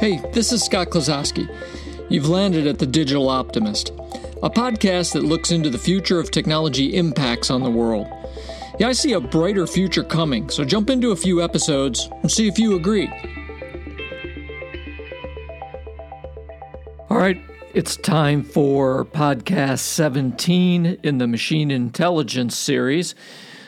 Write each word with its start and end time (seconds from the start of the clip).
Hey, 0.00 0.22
this 0.32 0.52
is 0.52 0.64
Scott 0.64 0.88
Klososky. 0.88 1.46
You've 2.08 2.28
landed 2.28 2.66
at 2.66 2.78
The 2.78 2.86
Digital 2.86 3.28
Optimist, 3.28 3.90
a 4.42 4.48
podcast 4.48 5.12
that 5.12 5.24
looks 5.24 5.50
into 5.50 5.68
the 5.68 5.76
future 5.76 6.18
of 6.18 6.30
technology 6.30 6.94
impacts 6.94 7.50
on 7.50 7.62
the 7.62 7.70
world. 7.70 8.06
Yeah, 8.78 8.86
I 8.86 8.92
see 8.92 9.14
a 9.14 9.20
brighter 9.20 9.66
future 9.66 10.04
coming, 10.04 10.48
so 10.50 10.64
jump 10.64 10.88
into 10.88 11.10
a 11.10 11.16
few 11.16 11.42
episodes 11.42 12.08
and 12.22 12.30
see 12.30 12.46
if 12.46 12.60
you 12.60 12.76
agree. 12.76 13.08
All 17.10 17.16
right, 17.16 17.42
it's 17.74 17.96
time 17.96 18.44
for 18.44 19.04
podcast 19.06 19.80
17 19.80 20.98
in 21.02 21.18
the 21.18 21.26
Machine 21.26 21.72
Intelligence 21.72 22.56
series. 22.56 23.16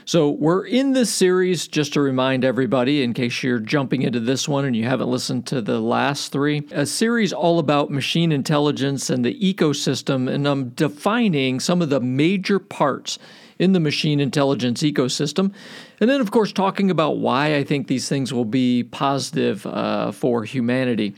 So, 0.05 0.31
we're 0.31 0.65
in 0.65 0.93
this 0.93 1.13
series 1.13 1.67
just 1.67 1.93
to 1.95 2.01
remind 2.01 2.45
everybody, 2.45 3.03
in 3.03 3.13
case 3.13 3.43
you're 3.43 3.59
jumping 3.59 4.03
into 4.03 4.21
this 4.21 4.49
one 4.49 4.65
and 4.65 4.77
you 4.77 4.85
haven't 4.85 5.11
listened 5.11 5.45
to 5.49 5.61
the 5.61 5.81
last 5.81 6.31
three, 6.31 6.63
a 6.71 6.87
series 6.87 7.33
all 7.33 7.59
about 7.59 7.91
machine 7.91 8.31
intelligence 8.31 9.11
and 9.11 9.25
the 9.25 9.35
ecosystem. 9.41 10.33
And 10.33 10.47
I'm 10.47 10.69
defining 10.71 11.59
some 11.59 11.83
of 11.83 11.91
the 11.91 12.01
major 12.01 12.61
parts 12.61 13.19
in 13.61 13.73
the 13.73 13.81
machine 13.81 14.19
intelligence 14.19 14.83
ecosystem. 14.83 15.53
And 16.01 16.09
then, 16.09 16.21
of 16.21 16.31
course, 16.31 16.51
talking 16.51 16.91
about 16.91 17.19
why 17.19 17.55
I 17.55 17.63
think 17.63 17.87
these 17.87 18.09
things 18.09 18.33
will 18.33 18.45
be 18.45 18.83
positive 18.85 19.67
uh, 19.67 20.11
for 20.11 20.45
humanity. 20.45 21.15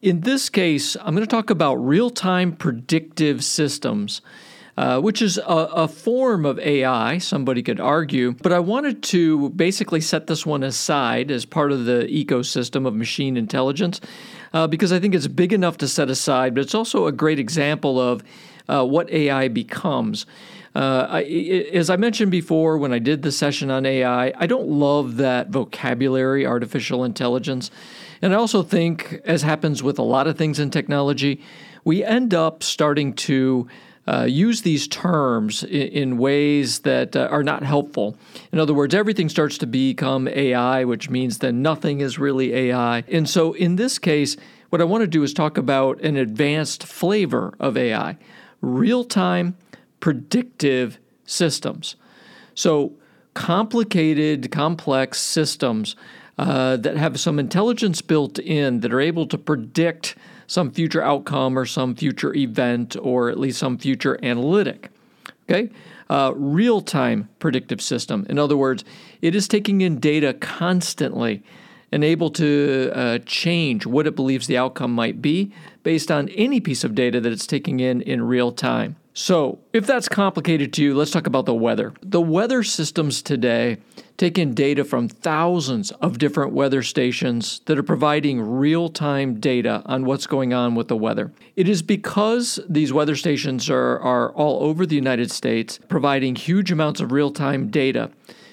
In 0.00 0.22
this 0.22 0.48
case, 0.48 0.96
I'm 0.96 1.14
going 1.14 1.26
to 1.26 1.26
talk 1.26 1.50
about 1.50 1.74
real 1.74 2.10
time 2.10 2.52
predictive 2.52 3.44
systems 3.44 4.22
uh, 4.78 5.00
which 5.00 5.20
is 5.20 5.38
a, 5.38 5.42
a, 5.42 5.88
form 5.88 6.46
of 6.46 6.56
AI, 6.60 7.18
somebody 7.18 7.64
could 7.64 7.80
argue. 7.80 8.30
But 8.30 8.52
I 8.52 8.60
wanted 8.60 9.02
to 9.04 9.50
basically 9.50 10.00
set 10.00 10.28
this 10.28 10.46
one 10.46 10.62
aside 10.62 11.32
as 11.32 11.44
part 11.44 11.72
of 11.72 11.84
the 11.84 12.06
ecosystem 12.08 12.86
of 12.86 12.94
machine 12.94 13.36
intelligence 13.36 14.00
uh, 14.52 14.68
because 14.68 14.92
I 14.92 15.00
think 15.00 15.16
it's 15.16 15.26
big 15.26 15.52
enough 15.52 15.78
to 15.78 15.88
set 15.88 16.10
aside, 16.10 16.54
but 16.54 16.60
it's 16.60 16.76
also 16.76 17.08
a 17.08 17.12
great 17.12 17.40
example 17.40 18.00
of 18.00 18.22
uh, 18.68 18.84
what 18.84 19.10
AI 19.10 19.48
becomes. 19.48 20.26
Uh, 20.78 21.08
I, 21.10 21.22
as 21.72 21.90
I 21.90 21.96
mentioned 21.96 22.30
before 22.30 22.78
when 22.78 22.92
I 22.92 23.00
did 23.00 23.22
the 23.22 23.32
session 23.32 23.68
on 23.68 23.84
AI, 23.84 24.32
I 24.36 24.46
don't 24.46 24.68
love 24.68 25.16
that 25.16 25.48
vocabulary, 25.48 26.46
artificial 26.46 27.02
intelligence. 27.02 27.72
And 28.22 28.32
I 28.32 28.36
also 28.36 28.62
think, 28.62 29.20
as 29.24 29.42
happens 29.42 29.82
with 29.82 29.98
a 29.98 30.04
lot 30.04 30.28
of 30.28 30.38
things 30.38 30.60
in 30.60 30.70
technology, 30.70 31.42
we 31.82 32.04
end 32.04 32.32
up 32.32 32.62
starting 32.62 33.12
to 33.14 33.66
uh, 34.06 34.26
use 34.30 34.62
these 34.62 34.86
terms 34.86 35.64
in, 35.64 35.88
in 35.88 36.18
ways 36.18 36.78
that 36.80 37.16
uh, 37.16 37.26
are 37.28 37.42
not 37.42 37.64
helpful. 37.64 38.16
In 38.52 38.60
other 38.60 38.72
words, 38.72 38.94
everything 38.94 39.28
starts 39.28 39.58
to 39.58 39.66
become 39.66 40.28
AI, 40.28 40.84
which 40.84 41.10
means 41.10 41.38
that 41.38 41.54
nothing 41.54 42.02
is 42.02 42.20
really 42.20 42.54
AI. 42.54 43.02
And 43.08 43.28
so 43.28 43.52
in 43.54 43.74
this 43.74 43.98
case, 43.98 44.36
what 44.70 44.80
I 44.80 44.84
want 44.84 45.02
to 45.02 45.08
do 45.08 45.24
is 45.24 45.34
talk 45.34 45.58
about 45.58 46.00
an 46.02 46.16
advanced 46.16 46.84
flavor 46.84 47.54
of 47.58 47.76
AI 47.76 48.16
real 48.60 49.04
time 49.04 49.56
predictive 50.00 50.98
systems. 51.24 51.96
So, 52.54 52.92
complicated, 53.34 54.50
complex 54.50 55.20
systems 55.20 55.94
uh, 56.38 56.76
that 56.76 56.96
have 56.96 57.18
some 57.18 57.38
intelligence 57.38 58.00
built 58.00 58.38
in 58.38 58.80
that 58.80 58.92
are 58.92 59.00
able 59.00 59.26
to 59.26 59.38
predict 59.38 60.16
some 60.46 60.70
future 60.70 61.02
outcome 61.02 61.58
or 61.58 61.66
some 61.66 61.94
future 61.94 62.34
event 62.34 62.96
or 63.00 63.28
at 63.28 63.38
least 63.38 63.58
some 63.58 63.78
future 63.78 64.18
analytic. 64.24 64.90
Okay? 65.48 65.70
Uh, 66.10 66.32
real 66.34 66.80
time 66.80 67.28
predictive 67.38 67.82
system. 67.82 68.24
In 68.28 68.38
other 68.38 68.56
words, 68.56 68.84
it 69.20 69.34
is 69.34 69.46
taking 69.46 69.80
in 69.82 69.98
data 69.98 70.32
constantly 70.34 71.42
and 71.92 72.04
able 72.04 72.30
to 72.30 72.90
uh, 72.94 73.18
change 73.26 73.86
what 73.86 74.06
it 74.06 74.14
believes 74.14 74.46
the 74.46 74.56
outcome 74.56 74.92
might 74.92 75.20
be 75.22 75.52
based 75.82 76.10
on 76.10 76.28
any 76.30 76.60
piece 76.60 76.84
of 76.84 76.94
data 76.94 77.20
that 77.20 77.32
it's 77.32 77.46
taking 77.46 77.80
in 77.80 78.00
in 78.02 78.22
real 78.22 78.52
time. 78.52 78.96
So, 79.20 79.58
if 79.72 79.84
that's 79.84 80.08
complicated 80.08 80.72
to 80.74 80.82
you, 80.84 80.94
let's 80.94 81.10
talk 81.10 81.26
about 81.26 81.44
the 81.44 81.52
weather. 81.52 81.92
The 82.02 82.20
weather 82.20 82.62
systems 82.62 83.20
today 83.20 83.78
take 84.16 84.38
in 84.38 84.54
data 84.54 84.84
from 84.84 85.08
thousands 85.08 85.90
of 85.90 86.18
different 86.18 86.52
weather 86.52 86.84
stations 86.84 87.60
that 87.64 87.76
are 87.76 87.82
providing 87.82 88.40
real 88.40 88.88
time 88.88 89.40
data 89.40 89.82
on 89.86 90.04
what's 90.04 90.28
going 90.28 90.54
on 90.54 90.76
with 90.76 90.86
the 90.86 90.96
weather. 90.96 91.32
It 91.56 91.68
is 91.68 91.82
because 91.82 92.60
these 92.68 92.92
weather 92.92 93.16
stations 93.16 93.68
are, 93.68 93.98
are 93.98 94.32
all 94.34 94.62
over 94.62 94.86
the 94.86 94.94
United 94.94 95.32
States, 95.32 95.80
providing 95.88 96.36
huge 96.36 96.70
amounts 96.70 97.00
of 97.00 97.10
real 97.10 97.32
time 97.32 97.70
data, 97.70 98.12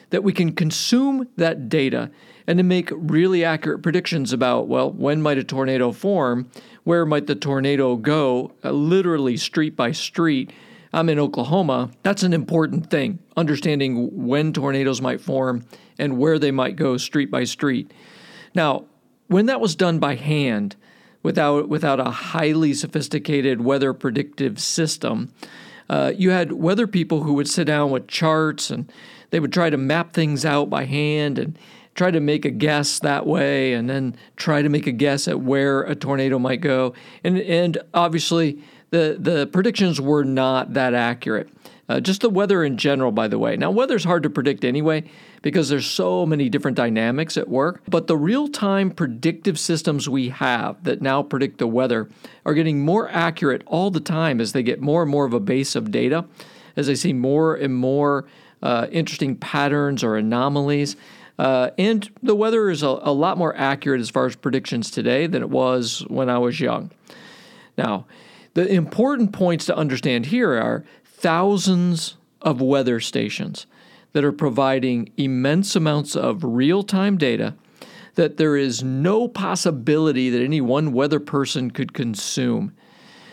that 0.10 0.24
we 0.24 0.34
can 0.34 0.52
consume 0.52 1.28
that 1.36 1.70
data 1.70 2.10
and 2.48 2.58
to 2.58 2.64
make 2.64 2.90
really 2.92 3.44
accurate 3.44 3.82
predictions 3.82 4.34
about, 4.34 4.68
well, 4.68 4.92
when 4.92 5.22
might 5.22 5.38
a 5.38 5.44
tornado 5.44 5.92
form? 5.92 6.50
Where 6.86 7.06
might 7.06 7.26
the 7.26 7.36
tornado 7.36 7.96
go? 7.96 8.54
Uh, 8.64 8.70
literally, 8.70 9.38
street 9.38 9.76
by 9.76 9.92
street. 9.92 10.54
I'm 10.94 11.10
in 11.10 11.20
Oklahoma. 11.20 11.90
That's 12.04 12.22
an 12.22 12.32
important 12.32 12.92
thing, 12.92 13.18
understanding 13.36 14.28
when 14.28 14.54
tornadoes 14.54 15.02
might 15.02 15.20
form 15.20 15.66
and 15.98 16.20
where 16.20 16.38
they 16.38 16.52
might 16.52 16.76
go 16.76 16.98
street 16.98 17.32
by 17.32 17.44
street. 17.44 17.92
Now, 18.54 18.86
when 19.28 19.48
that 19.48 19.60
was 19.60 19.76
done 19.76 19.98
by 19.98 20.14
hand, 20.14 20.76
without, 21.24 21.68
without 21.68 22.00
a 22.00 22.12
highly 22.12 22.76
sophisticated 22.76 23.62
weather 23.62 23.92
predictive 23.92 24.60
system, 24.60 25.34
uh, 25.90 26.14
you 26.16 26.30
had 26.30 26.52
weather 26.52 26.86
people 26.86 27.24
who 27.24 27.34
would 27.34 27.50
sit 27.50 27.66
down 27.66 27.90
with 27.90 28.08
charts 28.08 28.70
and 28.70 28.92
they 29.32 29.40
would 29.40 29.52
try 29.52 29.72
to 29.72 29.78
map 29.78 30.14
things 30.14 30.46
out 30.46 30.70
by 30.70 30.86
hand 30.86 31.40
and 31.40 31.58
try 31.96 32.12
to 32.12 32.20
make 32.20 32.46
a 32.46 32.52
guess 32.52 33.00
that 33.00 33.26
way 33.26 33.74
and 33.74 33.90
then 33.90 34.16
try 34.36 34.62
to 34.62 34.70
make 34.70 34.86
a 34.86 34.92
guess 34.92 35.28
at 35.28 35.40
where 35.40 35.82
a 35.84 35.96
tornado 35.96 36.38
might 36.38 36.62
go. 36.62 36.94
And, 37.24 37.40
and 37.40 37.78
obviously, 37.94 38.62
the, 38.92 39.18
the 39.18 39.48
predictions 39.48 40.00
were 40.00 40.24
not 40.24 40.74
that 40.74 40.94
accurate. 40.94 41.50
Uh, 41.88 42.00
just 42.00 42.22
the 42.22 42.30
weather 42.30 42.64
in 42.64 42.78
general, 42.78 43.12
by 43.12 43.28
the 43.28 43.38
way. 43.38 43.56
Now, 43.56 43.70
weather's 43.70 44.04
hard 44.04 44.24
to 44.24 44.30
predict 44.30 44.66
anyway 44.66 45.04
because 45.44 45.70
there's 45.70 45.86
so 45.86 46.26
many 46.26 46.50
different 46.50 46.76
dynamics 46.76 47.38
at 47.38 47.48
work. 47.48 47.84
But 47.88 48.08
the 48.08 48.18
real 48.18 48.48
time 48.48 48.90
predictive 48.90 49.60
systems 49.60 50.10
we 50.10 50.30
have 50.30 50.84
that 50.84 51.02
now 51.02 51.22
predict 51.22 51.60
the 51.60 51.68
weather 51.68 52.10
are 52.44 52.56
getting 52.56 52.84
more 52.84 53.08
accurate 53.10 53.62
all 53.68 53.92
the 53.92 54.00
time 54.00 54.42
as 54.42 54.54
they 54.54 54.64
get 54.64 54.82
more 54.82 55.04
and 55.04 55.12
more 55.12 55.26
of 55.26 55.34
a 55.34 55.40
base 55.40 55.76
of 55.76 55.92
data, 55.92 56.26
as 56.76 56.88
they 56.88 56.96
see 56.96 57.14
more 57.14 57.56
and 57.56 57.76
more 57.76 58.26
uh, 58.64 58.88
interesting 58.92 59.36
patterns 59.36 60.04
or 60.04 60.16
anomalies. 60.18 60.96
Uh, 61.38 61.72
and 61.78 62.10
the 62.24 62.36
weather 62.36 62.70
is 62.70 62.82
a, 62.82 62.88
a, 62.88 63.12
lot 63.12 63.38
more 63.38 63.56
accurate 63.58 64.00
as 64.00 64.10
far 64.10 64.26
as 64.26 64.36
predictions 64.38 64.90
today 64.90 65.28
than 65.28 65.42
it 65.42 65.50
was 65.50 66.06
when 66.08 66.30
I 66.30 66.38
was 66.38 66.62
young. 66.62 66.92
Now, 67.78 68.06
the 68.54 68.66
important 68.72 69.34
points 69.34 69.66
to 69.66 69.76
understand 69.76 70.28
here 70.28 70.54
are 70.54 70.86
thousands 71.04 72.16
of 72.42 72.62
weather 72.62 73.02
stations 73.02 73.68
that 74.14 74.24
are 74.24 74.32
providing 74.32 75.12
immense 75.18 75.76
amounts 75.76 76.16
of 76.16 76.42
real 76.42 76.84
time 76.84 77.18
data 77.18 77.54
that 78.14 78.38
there 78.38 78.56
is 78.56 78.82
no 78.82 79.28
possibility 79.28 80.30
that 80.30 80.42
any 80.42 80.62
one 80.62 80.94
weather 80.94 81.20
person 81.20 81.70
could 81.70 81.94
consume. 81.94 82.74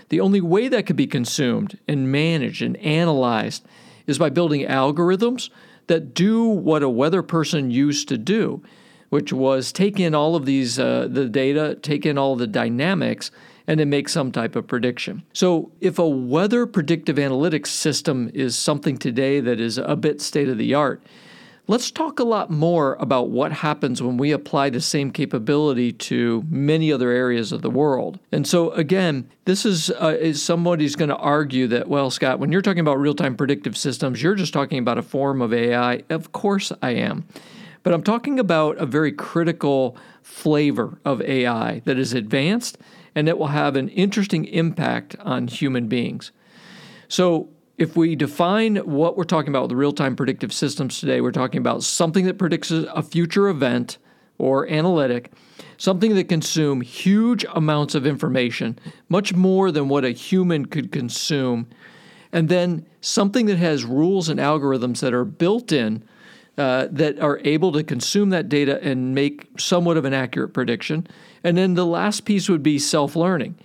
The 0.09 0.21
only 0.21 0.41
way 0.41 0.67
that 0.67 0.87
could 0.87 0.97
be 0.97 1.07
consumed 1.07 1.79
and 1.87 2.11
managed 2.11 2.63
and 2.63 2.77
analyzed 2.79 3.65
is 4.09 4.19
by 4.19 4.29
building 4.29 4.67
algorithms 4.67 5.51
that 5.87 6.15
do 6.15 6.45
what 6.45 6.83
a 6.83 6.89
weather 6.89 7.23
person 7.23 7.71
used 7.71 8.09
to 8.09 8.19
do, 8.19 8.63
which 9.11 9.33
was 9.33 9.73
take 9.73 10.01
in 10.01 10.15
all 10.15 10.37
of 10.37 10.47
these 10.47 10.79
uh, 10.79 11.09
the 11.11 11.29
data, 11.29 11.77
take 11.83 12.07
in 12.07 12.19
all 12.19 12.37
the 12.37 12.47
dynamics, 12.47 13.31
and 13.67 13.79
then 13.79 13.91
make 13.91 14.09
some 14.09 14.33
type 14.33 14.57
of 14.57 14.67
prediction. 14.67 15.23
So, 15.33 15.71
if 15.81 15.99
a 15.99 16.09
weather 16.09 16.67
predictive 16.67 17.17
analytics 17.17 17.69
system 17.69 18.31
is 18.35 18.59
something 18.59 18.97
today 18.97 19.41
that 19.41 19.61
is 19.61 19.79
a 19.79 19.97
bit 19.97 20.21
state 20.21 20.49
of 20.49 20.59
the 20.59 20.75
art, 20.75 21.03
Let's 21.69 21.93
talk 21.93 22.19
a 22.19 22.25
lot 22.25 22.51
more 22.51 22.97
about 22.99 23.31
what 23.31 23.53
happens 23.53 24.03
when 24.03 24.17
we 24.17 24.33
apply 24.33 24.71
the 24.71 24.81
same 24.81 25.13
capability 25.13 25.93
to 25.93 26.45
many 26.51 26.93
other 26.93 27.11
areas 27.11 27.53
of 27.53 27.63
the 27.63 27.71
world. 27.71 28.19
And 28.33 28.45
so, 28.45 28.73
again, 28.73 29.31
this 29.45 29.65
is, 29.65 29.89
uh, 29.91 30.17
is 30.19 30.43
somebody's 30.43 30.97
going 30.97 31.11
to 31.11 31.17
argue 31.17 31.69
that, 31.69 31.87
well, 31.87 32.11
Scott, 32.11 32.41
when 32.41 32.51
you're 32.51 32.63
talking 32.63 32.81
about 32.81 32.99
real 32.99 33.15
time 33.15 33.37
predictive 33.37 33.77
systems, 33.77 34.21
you're 34.21 34.35
just 34.35 34.53
talking 34.53 34.81
about 34.81 34.99
a 34.99 35.03
form 35.03 35.41
of 35.41 35.53
AI. 35.53 36.03
Of 36.11 36.33
course, 36.33 36.73
I 36.83 36.91
am. 36.91 37.27
But 37.85 37.95
I'm 37.95 38.03
talking 38.03 38.41
about 38.41 38.77
a 38.79 38.87
very 38.87 39.13
critical 39.13 39.97
flavor 40.21 40.99
of 41.05 41.23
AI 41.23 41.81
that 41.85 41.97
is 41.97 42.13
advanced 42.13 42.77
and 43.15 43.29
that 43.29 43.39
will 43.39 43.49
have 43.49 43.77
an 43.77 43.89
interesting 43.91 44.47
impact 44.47 45.15
on 45.21 45.47
human 45.47 45.87
beings. 45.87 46.33
So, 47.07 47.51
if 47.83 47.97
we 47.97 48.15
define 48.15 48.77
what 48.77 49.17
we're 49.17 49.25
talking 49.25 49.49
about 49.49 49.63
with 49.63 49.73
real 49.73 49.93
time 49.93 50.15
predictive 50.15 50.53
systems 50.53 51.01
today, 51.01 51.21
we're 51.21 51.33
talking 51.33 51.59
about 51.59 51.83
something 51.83 52.27
that 52.27 52.39
predicts 52.39 52.71
a 52.71 53.03
future 53.03 53.49
event 53.49 53.99
or 54.39 54.69
analytic, 54.69 55.33
something 55.79 56.15
that 56.15 56.29
consume 56.29 56.81
huge 56.81 57.45
amounts 57.55 57.97
of 57.97 58.07
information, 58.07 58.79
much 59.09 59.35
more 59.35 59.73
than 59.73 59.89
what 59.89 60.05
a 60.05 60.11
human 60.11 60.65
could 60.65 60.93
consume, 60.93 61.69
and 62.31 62.49
then 62.49 62.87
something 63.01 63.47
that 63.47 63.59
has 63.59 63.85
rules 63.85 64.29
and 64.29 64.39
algorithms 64.39 65.01
that 65.01 65.13
are 65.13 65.25
built 65.25 65.73
in 65.73 66.05
uh, 66.59 66.87
that 66.89 67.19
are 67.19 67.41
able 67.43 67.73
to 67.73 67.83
consume 67.83 68.31
that 68.31 68.49
data 68.49 68.81
and 68.81 69.13
make 69.13 69.49
somewhat 69.59 69.97
of 69.97 70.05
an 70.05 70.15
accurate 70.15 70.55
prediction. 70.55 71.05
And 71.43 71.59
then 71.59 71.75
the 71.75 71.87
last 71.87 72.25
piece 72.27 72.49
would 72.49 72.63
be 72.63 72.79
self 72.79 73.17
learning 73.17 73.59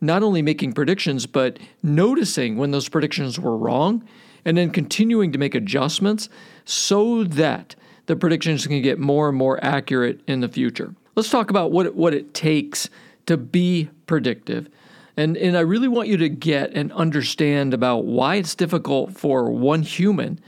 not 0.00 0.22
only 0.22 0.42
making 0.42 0.72
predictions, 0.72 1.26
but 1.26 1.58
noticing 1.82 2.56
when 2.56 2.70
those 2.70 2.88
predictions 2.88 3.38
were 3.38 3.56
wrong 3.56 4.06
and 4.44 4.56
then 4.56 4.70
continuing 4.70 5.32
to 5.32 5.38
make 5.38 5.54
adjustments 5.54 6.28
so 6.64 7.24
that 7.24 7.74
the 8.06 8.16
predictions 8.16 8.66
can 8.66 8.82
get 8.82 8.98
more 8.98 9.28
and 9.28 9.36
more 9.36 9.62
accurate 9.62 10.20
in 10.26 10.40
the 10.40 10.48
future. 10.48 10.94
Let's 11.14 11.30
talk 11.30 11.50
about 11.50 11.70
what 11.70 11.86
it, 11.86 11.94
what 11.94 12.14
it 12.14 12.32
takes 12.32 12.88
to 13.26 13.36
be 13.36 13.90
predictive. 14.06 14.68
And, 15.16 15.36
and 15.36 15.56
I 15.56 15.60
really 15.60 15.88
want 15.88 16.08
you 16.08 16.16
to 16.16 16.28
get 16.28 16.72
and 16.72 16.92
understand 16.92 17.74
about 17.74 18.04
why 18.06 18.36
it's 18.36 18.54
difficult 18.54 19.16
for 19.16 19.50
one 19.50 19.82
human 19.82 20.40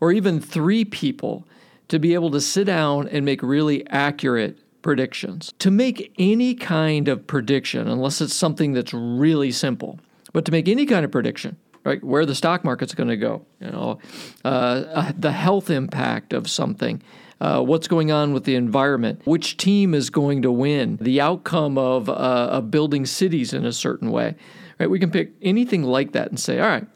or 0.00 0.12
even 0.12 0.40
three 0.40 0.84
people 0.84 1.46
to 1.88 1.98
be 1.98 2.14
able 2.14 2.30
to 2.32 2.40
sit 2.40 2.64
down 2.64 3.08
and 3.08 3.24
make 3.24 3.42
really 3.42 3.86
accurate 3.88 4.58
predictions. 4.82 5.52
To 5.58 5.70
make 5.70 6.12
any 6.18 6.54
kind 6.54 7.08
of 7.08 7.26
prediction, 7.26 7.88
unless 7.88 8.20
it's 8.20 8.34
something 8.34 8.72
that's 8.72 8.94
really 8.94 9.50
simple, 9.50 9.98
but 10.32 10.44
to 10.44 10.52
make 10.52 10.68
any 10.68 10.86
kind 10.86 11.04
of 11.04 11.10
prediction, 11.10 11.56
right, 11.84 12.02
where 12.02 12.26
the 12.26 12.34
stock 12.34 12.64
market's 12.64 12.94
going 12.94 13.08
to 13.08 13.16
go, 13.16 13.44
you 13.60 13.70
know, 13.70 13.98
uh, 14.44 14.48
uh, 14.48 15.12
the 15.18 15.32
health 15.32 15.70
impact 15.70 16.32
of 16.32 16.48
something, 16.48 17.02
uh, 17.40 17.62
what's 17.62 17.88
going 17.88 18.10
on 18.10 18.32
with 18.32 18.44
the 18.44 18.54
environment, 18.54 19.22
which 19.24 19.56
team 19.56 19.94
is 19.94 20.10
going 20.10 20.42
to 20.42 20.50
win, 20.50 20.98
the 21.00 21.20
outcome 21.20 21.78
of, 21.78 22.08
uh, 22.08 22.12
of 22.12 22.70
building 22.70 23.06
cities 23.06 23.52
in 23.52 23.64
a 23.64 23.72
certain 23.72 24.10
way, 24.10 24.34
right? 24.78 24.90
We 24.90 24.98
can 24.98 25.10
pick 25.10 25.32
anything 25.40 25.82
like 25.82 26.12
that 26.12 26.28
and 26.28 26.38
say, 26.38 26.58
all 26.58 26.68
right, 26.68 26.86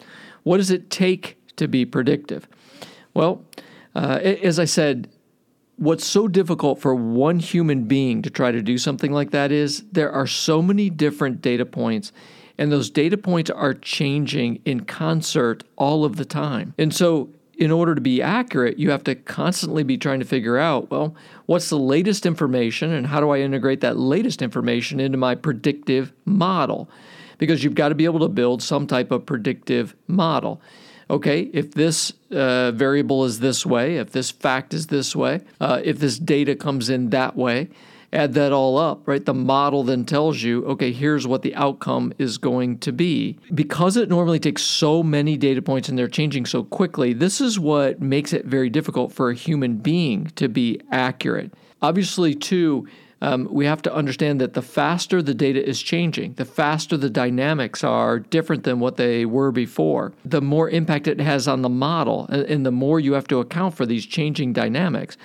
what 0.42 0.56
does 0.56 0.70
it 0.70 0.90
take 0.90 1.38
to 1.56 1.68
be 1.68 1.84
predictive? 1.84 2.48
Well, 3.14 3.44
uh, 3.94 4.18
as 4.22 4.58
I 4.58 4.64
said, 4.64 5.08
what's 5.82 6.06
so 6.06 6.28
difficult 6.28 6.78
for 6.78 6.94
one 6.94 7.40
human 7.40 7.82
being 7.82 8.22
to 8.22 8.30
try 8.30 8.52
to 8.52 8.62
do 8.62 8.78
something 8.78 9.10
like 9.10 9.32
that 9.32 9.50
is 9.50 9.82
there 9.90 10.12
are 10.12 10.28
so 10.28 10.62
many 10.62 10.88
different 10.88 11.42
data 11.42 11.66
points 11.66 12.12
and 12.56 12.70
those 12.70 12.88
data 12.88 13.16
points 13.16 13.50
are 13.50 13.74
changing 13.74 14.62
in 14.64 14.84
concert 14.84 15.64
all 15.74 16.04
of 16.04 16.14
the 16.14 16.24
time. 16.24 16.72
And 16.78 16.94
so 16.94 17.30
in 17.58 17.72
order 17.72 17.96
to 17.96 18.00
be 18.00 18.22
accurate, 18.22 18.78
you 18.78 18.92
have 18.92 19.02
to 19.02 19.16
constantly 19.16 19.82
be 19.82 19.98
trying 19.98 20.20
to 20.20 20.24
figure 20.24 20.56
out, 20.56 20.88
well, 20.88 21.16
what's 21.46 21.68
the 21.68 21.78
latest 21.78 22.26
information 22.26 22.92
and 22.92 23.08
how 23.08 23.18
do 23.18 23.30
I 23.30 23.40
integrate 23.40 23.80
that 23.80 23.96
latest 23.96 24.40
information 24.40 25.00
into 25.00 25.18
my 25.18 25.34
predictive 25.34 26.12
model? 26.24 26.88
Because 27.38 27.64
you've 27.64 27.74
got 27.74 27.88
to 27.88 27.96
be 27.96 28.04
able 28.04 28.20
to 28.20 28.28
build 28.28 28.62
some 28.62 28.86
type 28.86 29.10
of 29.10 29.26
predictive 29.26 29.96
model 30.06 30.62
okay, 31.12 31.42
if 31.52 31.74
this 31.74 32.14
uh, 32.30 32.72
variable 32.72 33.24
is 33.24 33.40
this 33.40 33.66
way, 33.66 33.98
if 33.98 34.10
this 34.10 34.30
fact 34.30 34.72
is 34.72 34.86
this 34.86 35.14
way, 35.14 35.42
uh, 35.60 35.80
if 35.84 35.98
this 35.98 36.18
data 36.18 36.56
comes 36.56 36.88
in 36.88 37.10
that 37.10 37.36
way, 37.36 37.68
add 38.14 38.32
that 38.34 38.50
all 38.50 38.78
up, 38.78 39.06
right? 39.06 39.24
The 39.24 39.34
model 39.34 39.84
then 39.84 40.04
tells 40.04 40.42
you, 40.42 40.64
okay, 40.66 40.90
here's 40.90 41.26
what 41.26 41.42
the 41.42 41.54
outcome 41.54 42.12
is 42.18 42.38
going 42.38 42.78
to 42.78 42.92
be. 42.92 43.38
Because 43.54 43.96
it 43.96 44.08
normally 44.08 44.38
takes 44.38 44.62
so 44.62 45.02
many 45.02 45.36
data 45.36 45.60
points 45.60 45.88
and 45.88 45.98
they're 45.98 46.08
changing 46.08 46.46
so 46.46 46.64
quickly, 46.64 47.12
this 47.12 47.40
is 47.40 47.60
what 47.60 48.00
makes 48.00 48.32
it 48.32 48.46
very 48.46 48.70
difficult 48.70 49.12
for 49.12 49.30
a 49.30 49.34
human 49.34 49.76
being 49.76 50.26
to 50.36 50.48
be 50.48 50.80
accurate. 50.90 51.52
Obviously, 51.82 52.34
too, 52.34 52.86
um, 53.22 53.46
we 53.52 53.66
have 53.66 53.80
to 53.82 53.94
understand 53.94 54.40
that 54.40 54.54
the 54.54 54.62
faster 54.62 55.22
the 55.22 55.32
data 55.32 55.64
is 55.64 55.80
changing, 55.80 56.34
the 56.34 56.44
faster 56.44 56.96
the 56.96 57.08
dynamics 57.08 57.84
are 57.84 58.18
different 58.18 58.64
than 58.64 58.80
what 58.80 58.96
they 58.96 59.24
were 59.24 59.52
before, 59.52 60.12
the 60.24 60.42
more 60.42 60.68
impact 60.68 61.06
it 61.06 61.20
has 61.20 61.46
on 61.46 61.62
the 61.62 61.68
model, 61.68 62.26
and, 62.30 62.42
and 62.42 62.66
the 62.66 62.72
more 62.72 62.98
you 62.98 63.12
have 63.12 63.28
to 63.28 63.38
account 63.38 63.76
for 63.76 63.86
these 63.86 64.04
changing 64.06 64.52
dynamics. 64.52 65.16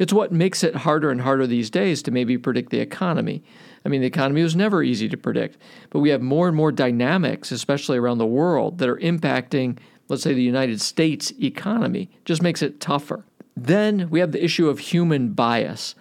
It's 0.00 0.12
what 0.12 0.32
makes 0.32 0.64
it 0.64 0.74
harder 0.74 1.12
and 1.12 1.20
harder 1.20 1.46
these 1.46 1.70
days 1.70 2.02
to 2.02 2.10
maybe 2.10 2.36
predict 2.36 2.70
the 2.70 2.80
economy. 2.80 3.44
I 3.84 3.88
mean, 3.88 4.00
the 4.00 4.08
economy 4.08 4.42
was 4.42 4.56
never 4.56 4.82
easy 4.82 5.08
to 5.08 5.16
predict, 5.16 5.56
but 5.90 6.00
we 6.00 6.10
have 6.10 6.22
more 6.22 6.48
and 6.48 6.56
more 6.56 6.72
dynamics, 6.72 7.52
especially 7.52 7.98
around 7.98 8.18
the 8.18 8.26
world, 8.26 8.78
that 8.78 8.88
are 8.88 8.96
impacting, 8.96 9.78
let's 10.08 10.24
say, 10.24 10.34
the 10.34 10.42
United 10.42 10.80
States 10.80 11.32
economy. 11.40 12.10
Just 12.24 12.42
makes 12.42 12.62
it 12.62 12.80
tougher. 12.80 13.24
Then 13.56 14.10
we 14.10 14.18
have 14.18 14.32
the 14.32 14.44
issue 14.44 14.68
of 14.68 14.80
human 14.80 15.34
bias 15.34 15.94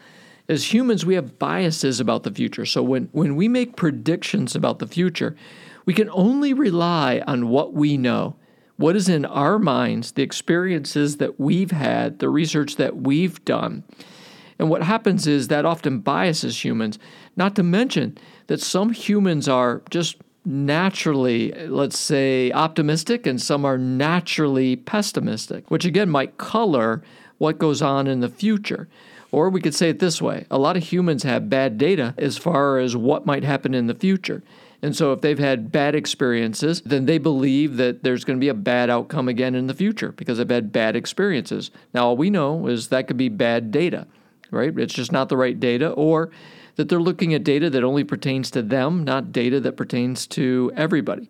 as 0.49 0.73
humans, 0.73 1.05
we 1.05 1.15
have 1.15 1.39
biases 1.39 1.99
about 1.99 2.23
the 2.23 2.31
future. 2.31 2.65
So 2.65 2.83
when, 2.83 3.09
when 3.11 3.35
we 3.35 3.47
make 3.47 3.75
predictions 3.75 4.55
about 4.55 4.79
the 4.79 4.87
future, 4.87 5.35
we 5.85 5.93
can 5.93 6.09
only 6.11 6.53
rely 6.53 7.21
on 7.25 7.49
what 7.49 7.73
we 7.73 7.97
know, 7.97 8.35
what 8.77 8.95
is 8.95 9.07
in 9.07 9.25
our 9.25 9.57
minds, 9.59 10.13
the 10.13 10.23
experiences 10.23 11.17
that 11.17 11.39
we've 11.39 11.71
had, 11.71 12.19
the 12.19 12.29
research 12.29 12.75
that 12.75 12.97
we've 12.97 13.43
done. 13.45 13.83
And 14.59 14.69
what 14.69 14.83
happens 14.83 15.27
is 15.27 15.47
that 15.47 15.65
often 15.65 15.99
biases 15.99 16.63
humans, 16.63 16.99
not 17.35 17.55
to 17.55 17.63
mention 17.63 18.17
that 18.47 18.61
some 18.61 18.91
humans 18.91 19.47
are 19.47 19.81
just 19.89 20.17
naturally, 20.45 21.53
let's 21.67 21.97
say, 21.97 22.51
optimistic 22.51 23.25
and 23.25 23.41
some 23.41 23.65
are 23.65 23.77
naturally 23.77 24.75
pessimistic, 24.75 25.71
which 25.71 25.85
again 25.85 26.09
might 26.09 26.37
color 26.37 27.01
what 27.37 27.57
goes 27.57 27.81
on 27.81 28.07
in 28.07 28.19
the 28.19 28.29
future. 28.29 28.87
Or 29.33 29.49
we 29.49 29.61
could 29.61 29.73
say 29.73 29.89
it 29.89 29.97
this 29.97 30.21
way 30.21 30.45
a 30.51 30.59
lot 30.59 30.77
of 30.77 30.83
humans 30.83 31.23
have 31.23 31.49
bad 31.49 31.79
data 31.79 32.13
as 32.19 32.37
far 32.37 32.77
as 32.77 32.95
what 32.95 33.25
might 33.25 33.43
happen 33.43 33.73
in 33.73 33.87
the 33.87 33.95
future. 33.95 34.43
And 34.83 34.95
so 34.95 35.11
if 35.11 35.21
they've 35.21 35.39
had 35.39 35.71
bad 35.71 35.95
experiences, 35.95 36.81
then 36.81 37.07
they 37.07 37.17
believe 37.17 37.77
that 37.77 38.03
there's 38.03 38.25
going 38.25 38.37
to 38.37 38.39
be 38.39 38.49
a 38.49 38.53
bad 38.53 38.91
outcome 38.91 39.27
again 39.27 39.55
in 39.55 39.65
the 39.65 39.73
future 39.73 40.11
because 40.11 40.37
they've 40.37 40.49
had 40.49 40.71
bad 40.71 40.95
experiences. 40.95 41.71
Now, 41.95 42.07
all 42.07 42.17
we 42.17 42.29
know 42.29 42.67
is 42.67 42.89
that 42.89 43.07
could 43.07 43.17
be 43.17 43.29
bad 43.29 43.71
data, 43.71 44.05
right? 44.51 44.77
It's 44.77 44.93
just 44.93 45.11
not 45.11 45.29
the 45.29 45.37
right 45.37 45.59
data, 45.59 45.89
or 45.91 46.29
that 46.75 46.89
they're 46.89 46.99
looking 46.99 47.33
at 47.33 47.43
data 47.43 47.71
that 47.71 47.83
only 47.83 48.03
pertains 48.03 48.51
to 48.51 48.61
them, 48.61 49.03
not 49.03 49.31
data 49.31 49.59
that 49.61 49.77
pertains 49.77 50.27
to 50.27 50.71
everybody. 50.75 51.29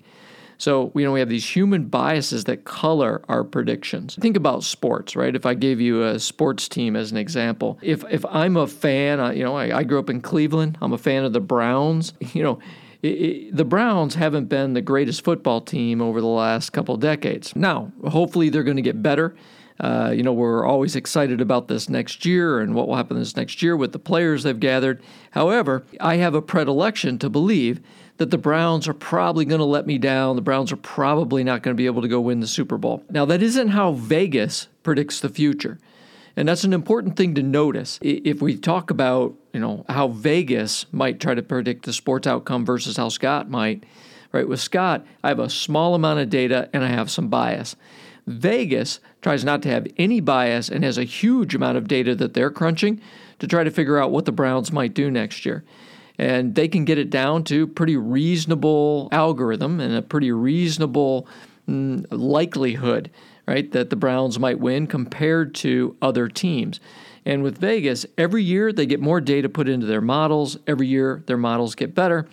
So, 0.63 0.93
you 0.95 1.03
know, 1.03 1.11
we 1.11 1.19
have 1.19 1.27
these 1.27 1.45
human 1.45 1.89
biases 1.89 2.45
that 2.45 2.63
color 2.63 3.21
our 3.27 3.43
predictions. 3.43 4.15
Think 4.15 4.37
about 4.37 4.63
sports, 4.63 5.13
right? 5.13 5.35
If 5.35 5.45
I 5.45 5.55
gave 5.55 5.81
you 5.81 6.03
a 6.03 6.17
sports 6.17 6.69
team 6.69 6.95
as 6.95 7.11
an 7.11 7.17
example, 7.17 7.77
if 7.81 8.05
if 8.09 8.25
I'm 8.29 8.55
a 8.55 8.65
fan, 8.65 9.35
you 9.35 9.43
know, 9.43 9.57
I, 9.57 9.79
I 9.79 9.83
grew 9.83 9.99
up 9.99 10.09
in 10.09 10.21
Cleveland, 10.21 10.77
I'm 10.81 10.93
a 10.93 10.97
fan 10.97 11.25
of 11.25 11.33
the 11.33 11.41
Browns, 11.41 12.13
you 12.33 12.43
know, 12.43 12.59
it, 13.01 13.07
it, 13.07 13.57
the 13.57 13.65
Browns 13.65 14.15
haven't 14.15 14.45
been 14.45 14.71
the 14.71 14.81
greatest 14.81 15.25
football 15.25 15.59
team 15.59 16.01
over 16.01 16.21
the 16.21 16.27
last 16.27 16.69
couple 16.69 16.95
decades. 16.95 17.53
Now, 17.57 17.91
hopefully 18.07 18.47
they're 18.47 18.63
going 18.63 18.77
to 18.77 18.81
get 18.81 19.03
better. 19.03 19.35
Uh, 19.81 20.13
you 20.15 20.23
know, 20.23 20.31
we're 20.31 20.65
always 20.65 20.95
excited 20.95 21.41
about 21.41 21.67
this 21.67 21.89
next 21.89 22.25
year 22.25 22.61
and 22.61 22.73
what 22.73 22.87
will 22.87 22.95
happen 22.95 23.19
this 23.19 23.35
next 23.35 23.61
year 23.61 23.75
with 23.75 23.91
the 23.91 23.99
players 23.99 24.43
they've 24.43 24.61
gathered. 24.61 25.03
However, 25.31 25.83
I 25.99 26.15
have 26.17 26.35
a 26.35 26.41
predilection 26.41 27.19
to 27.19 27.29
believe 27.29 27.81
that 28.17 28.29
the 28.29 28.37
Browns 28.37 28.87
are 28.87 28.93
probably 28.93 29.45
going 29.45 29.59
to 29.59 29.65
let 29.65 29.87
me 29.87 29.97
down. 29.97 30.35
The 30.35 30.41
Browns 30.41 30.71
are 30.71 30.77
probably 30.77 31.43
not 31.43 31.63
going 31.63 31.75
to 31.75 31.77
be 31.77 31.87
able 31.87 32.01
to 32.01 32.07
go 32.07 32.21
win 32.21 32.39
the 32.39 32.47
Super 32.47 32.77
Bowl. 32.77 33.03
Now, 33.09 33.25
that 33.25 33.41
isn't 33.41 33.69
how 33.69 33.93
Vegas 33.93 34.67
predicts 34.83 35.19
the 35.19 35.29
future. 35.29 35.79
And 36.35 36.47
that's 36.47 36.63
an 36.63 36.73
important 36.73 37.15
thing 37.15 37.35
to 37.35 37.43
notice. 37.43 37.99
If 38.01 38.41
we 38.41 38.57
talk 38.57 38.89
about, 38.89 39.35
you 39.51 39.59
know, 39.59 39.85
how 39.87 40.07
Vegas 40.07 40.85
might 40.91 41.19
try 41.19 41.35
to 41.35 41.43
predict 41.43 41.85
the 41.85 41.93
sports 41.93 42.25
outcome 42.25 42.65
versus 42.65 42.97
how 42.97 43.09
Scott 43.09 43.49
might, 43.49 43.83
right? 44.31 44.47
With 44.47 44.59
Scott, 44.59 45.05
I 45.23 45.29
have 45.29 45.39
a 45.39 45.49
small 45.49 45.93
amount 45.93 46.19
of 46.19 46.29
data 46.29 46.69
and 46.73 46.83
I 46.83 46.87
have 46.87 47.11
some 47.11 47.27
bias. 47.27 47.75
Vegas 48.25 48.99
tries 49.21 49.43
not 49.43 49.61
to 49.63 49.69
have 49.69 49.85
any 49.97 50.21
bias 50.21 50.69
and 50.69 50.83
has 50.83 50.97
a 50.97 51.03
huge 51.03 51.53
amount 51.53 51.77
of 51.77 51.87
data 51.87 52.15
that 52.15 52.33
they're 52.33 52.49
crunching 52.49 53.01
to 53.39 53.47
try 53.47 53.63
to 53.63 53.71
figure 53.71 53.99
out 53.99 54.11
what 54.11 54.25
the 54.25 54.31
Browns 54.31 54.71
might 54.71 54.93
do 54.93 55.11
next 55.11 55.45
year 55.45 55.63
and 56.17 56.55
they 56.55 56.67
can 56.67 56.85
get 56.85 56.97
it 56.97 57.09
down 57.09 57.43
to 57.45 57.67
pretty 57.67 57.97
reasonable 57.97 59.09
algorithm 59.11 59.79
and 59.79 59.93
a 59.93 60.01
pretty 60.01 60.31
reasonable 60.31 61.27
mm, 61.67 62.05
likelihood 62.11 63.09
right 63.45 63.71
that 63.71 63.89
the 63.89 63.95
browns 63.95 64.39
might 64.39 64.59
win 64.59 64.87
compared 64.87 65.53
to 65.55 65.95
other 66.01 66.27
teams. 66.27 66.79
And 67.25 67.43
with 67.43 67.57
vegas 67.57 68.05
every 68.17 68.43
year 68.43 68.71
they 68.71 68.85
get 68.85 68.99
more 68.99 69.21
data 69.21 69.49
put 69.49 69.67
into 69.67 69.85
their 69.85 70.01
models. 70.01 70.57
Every 70.67 70.87
year 70.87 71.23
their 71.25 71.37
models 71.37 71.75
get 71.75 71.95
better. 71.95 72.27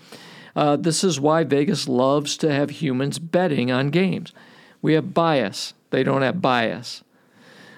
Uh, 0.55 0.77
this 0.77 1.05
is 1.05 1.21
why 1.21 1.45
vegas 1.45 1.89
loves 1.89 2.37
to 2.39 2.53
have 2.53 2.71
humans 2.71 3.19
betting 3.19 3.71
on 3.71 3.91
games. 3.91 4.33
We 4.83 4.95
have 4.95 5.15
bias. 5.15 5.75
They 5.91 6.03
don't 6.03 6.23
have 6.23 6.43
bias. 6.43 7.03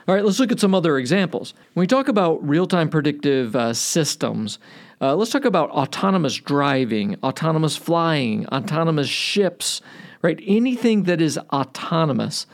All 0.08 0.14
right, 0.14 0.24
let's 0.24 0.40
look 0.40 0.50
at 0.50 0.58
some 0.58 0.74
other 0.74 0.98
examples. 0.98 1.54
When 1.74 1.82
we 1.82 1.86
talk 1.86 2.08
about 2.08 2.46
real 2.46 2.66
time 2.66 2.88
predictive 2.88 3.54
uh, 3.54 3.72
systems, 3.72 4.58
uh, 5.02 5.16
let's 5.16 5.32
talk 5.32 5.44
about 5.44 5.68
autonomous 5.70 6.36
driving, 6.36 7.16
autonomous 7.24 7.76
flying, 7.76 8.46
autonomous 8.46 9.08
ships, 9.08 9.80
right? 10.22 10.38
Anything 10.46 11.02
that 11.04 11.20
is 11.20 11.36
autonomous, 11.52 12.46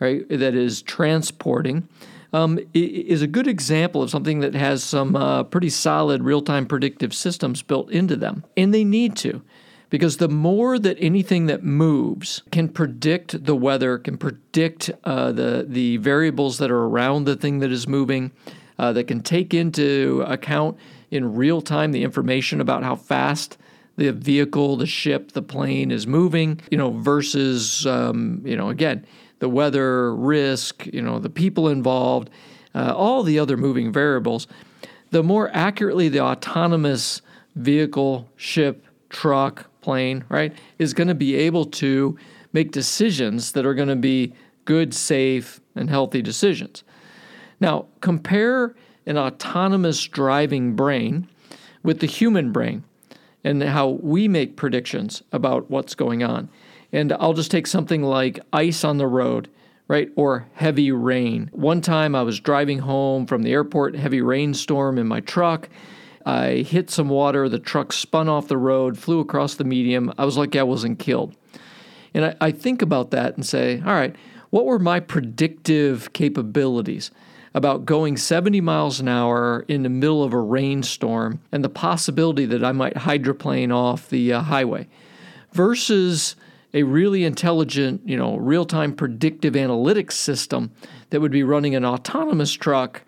right, 0.00 0.28
that 0.28 0.54
is 0.54 0.82
transporting, 0.82 1.88
um, 2.34 2.58
is 2.74 3.22
a 3.22 3.26
good 3.26 3.46
example 3.46 4.02
of 4.02 4.10
something 4.10 4.40
that 4.40 4.54
has 4.54 4.84
some 4.84 5.16
uh, 5.16 5.44
pretty 5.44 5.70
solid 5.70 6.22
real 6.22 6.42
time 6.42 6.66
predictive 6.66 7.14
systems 7.14 7.62
built 7.62 7.90
into 7.90 8.16
them. 8.16 8.44
And 8.54 8.74
they 8.74 8.84
need 8.84 9.16
to, 9.18 9.40
because 9.88 10.18
the 10.18 10.28
more 10.28 10.78
that 10.78 10.98
anything 11.00 11.46
that 11.46 11.62
moves 11.62 12.42
can 12.50 12.68
predict 12.68 13.46
the 13.46 13.56
weather, 13.56 13.96
can 13.96 14.18
predict 14.18 14.90
uh, 15.04 15.32
the, 15.32 15.64
the 15.66 15.96
variables 15.98 16.58
that 16.58 16.70
are 16.70 16.84
around 16.84 17.24
the 17.24 17.36
thing 17.36 17.60
that 17.60 17.72
is 17.72 17.88
moving, 17.88 18.30
uh, 18.78 18.92
that 18.92 19.04
can 19.04 19.22
take 19.22 19.54
into 19.54 20.22
account 20.26 20.76
in 21.14 21.34
real 21.34 21.62
time 21.62 21.92
the 21.92 22.02
information 22.02 22.60
about 22.60 22.82
how 22.82 22.96
fast 22.96 23.56
the 23.96 24.10
vehicle, 24.12 24.76
the 24.76 24.86
ship, 24.86 25.32
the 25.32 25.42
plane 25.42 25.90
is 25.92 26.06
moving, 26.06 26.60
you 26.70 26.76
know, 26.76 26.90
versus, 26.90 27.86
um, 27.86 28.42
you 28.44 28.56
know, 28.56 28.68
again, 28.68 29.06
the 29.38 29.48
weather, 29.48 30.14
risk, 30.14 30.86
you 30.86 31.00
know, 31.00 31.20
the 31.20 31.30
people 31.30 31.68
involved, 31.68 32.30
uh, 32.74 32.92
all 32.96 33.22
the 33.22 33.38
other 33.38 33.56
moving 33.56 33.92
variables, 33.92 34.48
the 35.10 35.22
more 35.22 35.48
accurately 35.54 36.08
the 36.08 36.20
autonomous 36.20 37.22
vehicle, 37.54 38.28
ship, 38.34 38.84
truck, 39.10 39.66
plane, 39.80 40.24
right, 40.28 40.52
is 40.80 40.92
going 40.92 41.06
to 41.06 41.14
be 41.14 41.36
able 41.36 41.64
to 41.64 42.18
make 42.52 42.72
decisions 42.72 43.52
that 43.52 43.64
are 43.64 43.74
going 43.74 43.88
to 43.88 43.94
be 43.94 44.34
good, 44.64 44.92
safe, 44.92 45.60
and 45.76 45.88
healthy 45.88 46.22
decisions. 46.22 46.82
Now, 47.60 47.86
compare 48.00 48.74
an 49.06 49.18
autonomous 49.18 50.06
driving 50.06 50.74
brain 50.74 51.28
with 51.82 52.00
the 52.00 52.06
human 52.06 52.52
brain 52.52 52.84
and 53.44 53.62
how 53.62 53.88
we 53.88 54.26
make 54.26 54.56
predictions 54.56 55.22
about 55.32 55.70
what's 55.70 55.94
going 55.94 56.22
on. 56.22 56.48
And 56.92 57.12
I'll 57.12 57.34
just 57.34 57.50
take 57.50 57.66
something 57.66 58.02
like 58.02 58.40
ice 58.52 58.84
on 58.84 58.98
the 58.98 59.06
road, 59.06 59.48
right? 59.88 60.08
Or 60.16 60.46
heavy 60.54 60.90
rain. 60.92 61.50
One 61.52 61.80
time 61.80 62.14
I 62.14 62.22
was 62.22 62.40
driving 62.40 62.78
home 62.78 63.26
from 63.26 63.42
the 63.42 63.52
airport, 63.52 63.96
heavy 63.96 64.22
rainstorm 64.22 64.96
in 64.96 65.06
my 65.06 65.20
truck. 65.20 65.68
I 66.24 66.64
hit 66.66 66.88
some 66.88 67.10
water, 67.10 67.48
the 67.48 67.58
truck 67.58 67.92
spun 67.92 68.28
off 68.28 68.48
the 68.48 68.56
road, 68.56 68.96
flew 68.96 69.20
across 69.20 69.56
the 69.56 69.64
medium. 69.64 70.12
I 70.16 70.24
was 70.24 70.38
like, 70.38 70.56
I 70.56 70.62
wasn't 70.62 70.98
killed. 70.98 71.36
And 72.14 72.24
I, 72.26 72.36
I 72.40 72.50
think 72.50 72.80
about 72.80 73.10
that 73.10 73.36
and 73.36 73.44
say, 73.44 73.82
all 73.84 73.92
right, 73.92 74.16
what 74.50 74.64
were 74.64 74.78
my 74.78 75.00
predictive 75.00 76.12
capabilities? 76.12 77.10
About 77.54 77.84
going 77.84 78.16
70 78.16 78.60
miles 78.60 78.98
an 78.98 79.08
hour 79.08 79.64
in 79.68 79.84
the 79.84 79.88
middle 79.88 80.24
of 80.24 80.32
a 80.32 80.38
rainstorm 80.38 81.40
and 81.52 81.62
the 81.62 81.68
possibility 81.68 82.44
that 82.46 82.64
I 82.64 82.72
might 82.72 82.96
hydroplane 82.96 83.70
off 83.70 84.08
the 84.08 84.32
uh, 84.32 84.40
highway 84.40 84.88
versus 85.52 86.34
a 86.74 86.82
really 86.82 87.24
intelligent, 87.24 88.02
you 88.04 88.16
know, 88.16 88.36
real-time 88.36 88.92
predictive 88.92 89.54
analytics 89.54 90.12
system 90.12 90.72
that 91.10 91.20
would 91.20 91.30
be 91.30 91.44
running 91.44 91.76
an 91.76 91.84
autonomous 91.84 92.52
truck 92.52 93.02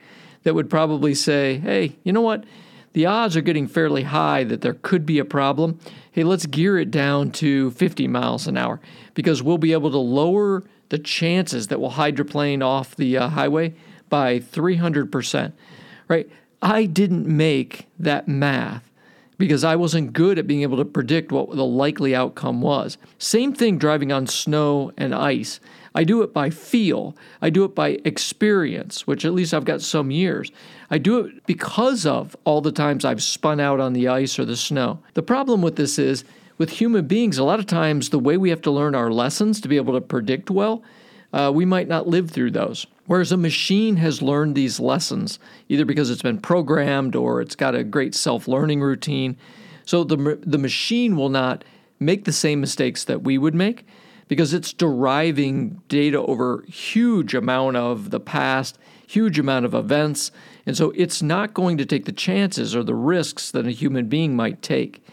that 0.44 0.54
would 0.54 0.70
probably 0.70 1.12
say, 1.12 1.58
"Hey, 1.58 1.96
you 2.04 2.12
know 2.12 2.20
what? 2.20 2.44
The 2.92 3.04
odds 3.04 3.36
are 3.36 3.40
getting 3.40 3.66
fairly 3.66 4.04
high 4.04 4.44
that 4.44 4.60
there 4.60 4.74
could 4.74 5.04
be 5.04 5.18
a 5.18 5.24
problem. 5.24 5.80
Hey, 6.12 6.22
let's 6.22 6.46
gear 6.46 6.78
it 6.78 6.92
down 6.92 7.32
to 7.32 7.72
50 7.72 8.06
miles 8.08 8.46
an 8.46 8.56
hour 8.56 8.80
because 9.12 9.42
we'll 9.42 9.58
be 9.58 9.72
able 9.72 9.90
to 9.90 9.98
lower 9.98 10.62
the 10.88 10.98
chances 10.98 11.66
that 11.66 11.80
we'll 11.80 11.90
hydroplane 11.90 12.62
off 12.62 12.94
the 12.94 13.18
uh, 13.18 13.28
highway 13.28 13.74
by 14.08 14.38
300%, 14.40 15.52
right? 16.08 16.28
I 16.62 16.86
didn't 16.86 17.26
make 17.26 17.86
that 17.98 18.28
math 18.28 18.90
because 19.38 19.64
I 19.64 19.76
wasn't 19.76 20.12
good 20.12 20.38
at 20.38 20.46
being 20.46 20.62
able 20.62 20.78
to 20.78 20.84
predict 20.84 21.30
what 21.30 21.54
the 21.54 21.64
likely 21.64 22.14
outcome 22.14 22.62
was. 22.62 22.96
Same 23.18 23.52
thing 23.52 23.78
driving 23.78 24.12
on 24.12 24.26
snow 24.26 24.92
and 24.96 25.14
ice. 25.14 25.60
I 25.94 26.04
do 26.04 26.22
it 26.22 26.32
by 26.32 26.50
feel, 26.50 27.16
I 27.40 27.50
do 27.50 27.64
it 27.64 27.75
by 27.75 27.98
experience, 28.04 29.06
which 29.06 29.25
at 29.25 29.32
least 29.32 29.54
I've 29.54 29.64
got 29.64 29.80
some 29.80 30.10
years. 30.10 30.52
I 30.90 30.98
do 30.98 31.20
it 31.20 31.46
because 31.46 32.04
of 32.04 32.36
all 32.44 32.60
the 32.60 32.72
times 32.72 33.04
I've 33.04 33.22
spun 33.22 33.60
out 33.60 33.80
on 33.80 33.92
the 33.92 34.08
ice 34.08 34.38
or 34.38 34.44
the 34.44 34.56
snow. 34.56 34.98
The 35.14 35.22
problem 35.22 35.62
with 35.62 35.76
this 35.76 35.98
is 35.98 36.25
with 36.58 36.70
human 36.70 37.06
beings, 37.06 37.38
a 37.38 37.44
lot 37.44 37.58
of 37.58 37.66
times 37.66 38.10
the 38.10 38.18
way 38.18 38.36
we 38.36 38.50
have 38.50 38.62
to 38.62 38.70
learn 38.70 38.94
our 38.94 39.10
lessons 39.10 39.60
to 39.60 39.68
be 39.68 39.76
able 39.76 39.94
to 39.94 40.00
predict 40.00 40.50
well, 40.50 40.82
uh, 41.32 41.50
we 41.54 41.64
might 41.64 41.88
not 41.88 42.06
live 42.06 42.30
through 42.30 42.50
those. 42.50 42.86
Whereas 43.06 43.32
a 43.32 43.36
machine 43.36 43.96
has 43.96 44.20
learned 44.20 44.54
these 44.54 44.80
lessons, 44.80 45.38
either 45.68 45.84
because 45.84 46.10
it's 46.10 46.22
been 46.22 46.40
programmed 46.40 47.14
or 47.14 47.40
it's 47.40 47.54
got 47.54 47.75
a 47.75 47.84
great 47.84 48.14
self 48.14 48.48
learning 48.48 48.80
routine. 48.80 49.36
So 49.84 50.02
the, 50.04 50.38
the 50.42 50.58
machine 50.58 51.16
will 51.16 51.28
not 51.28 51.64
make 52.00 52.25
the 52.25 52.32
same 52.32 52.60
mistakes 52.60 53.04
that 53.04 53.22
we 53.22 53.38
would 53.38 53.54
make 53.54 53.86
because 54.28 54.52
it's 54.52 54.72
deriving 54.72 55.80
data 55.88 56.20
over 56.20 56.64
huge 56.68 57.34
amount 57.34 57.76
of 57.76 58.10
the 58.10 58.18
past, 58.18 58.78
huge 59.06 59.38
amount 59.38 59.64
of 59.64 59.75
events, 59.75 60.32
and 60.66 60.76
so 60.76 60.92
it's 60.96 61.22
not 61.22 61.54
going 61.54 61.78
to 61.78 61.86
take 61.86 62.06
the 62.06 62.12
chances 62.12 62.75
or 62.75 62.82
the 62.82 62.94
risks 62.94 63.52
that 63.52 63.66
a 63.66 63.70
human 63.70 64.08
being 64.08 64.34
might 64.34 64.62
take. 64.62 65.04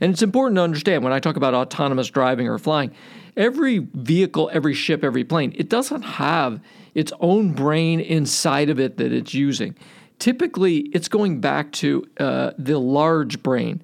And 0.00 0.12
it's 0.12 0.22
important 0.22 0.56
to 0.56 0.62
understand 0.62 1.04
when 1.04 1.12
I 1.12 1.20
talk 1.20 1.36
about 1.36 1.54
autonomous 1.54 2.08
driving 2.08 2.48
or 2.48 2.58
flying, 2.58 2.90
every 3.36 3.78
vehicle, 3.94 4.50
every 4.52 4.74
ship, 4.74 5.04
every 5.04 5.24
plane, 5.24 5.54
it 5.56 5.68
doesn't 5.68 6.02
have 6.02 6.60
its 6.94 7.12
own 7.20 7.52
brain 7.52 8.00
inside 8.00 8.70
of 8.70 8.80
it 8.80 8.96
that 8.96 9.12
it's 9.12 9.34
using. 9.34 9.74
Typically, 10.18 10.78
it's 10.92 11.08
going 11.08 11.40
back 11.40 11.72
to 11.72 12.06
uh, 12.18 12.50
the 12.58 12.78
large 12.78 13.42
brain, 13.42 13.82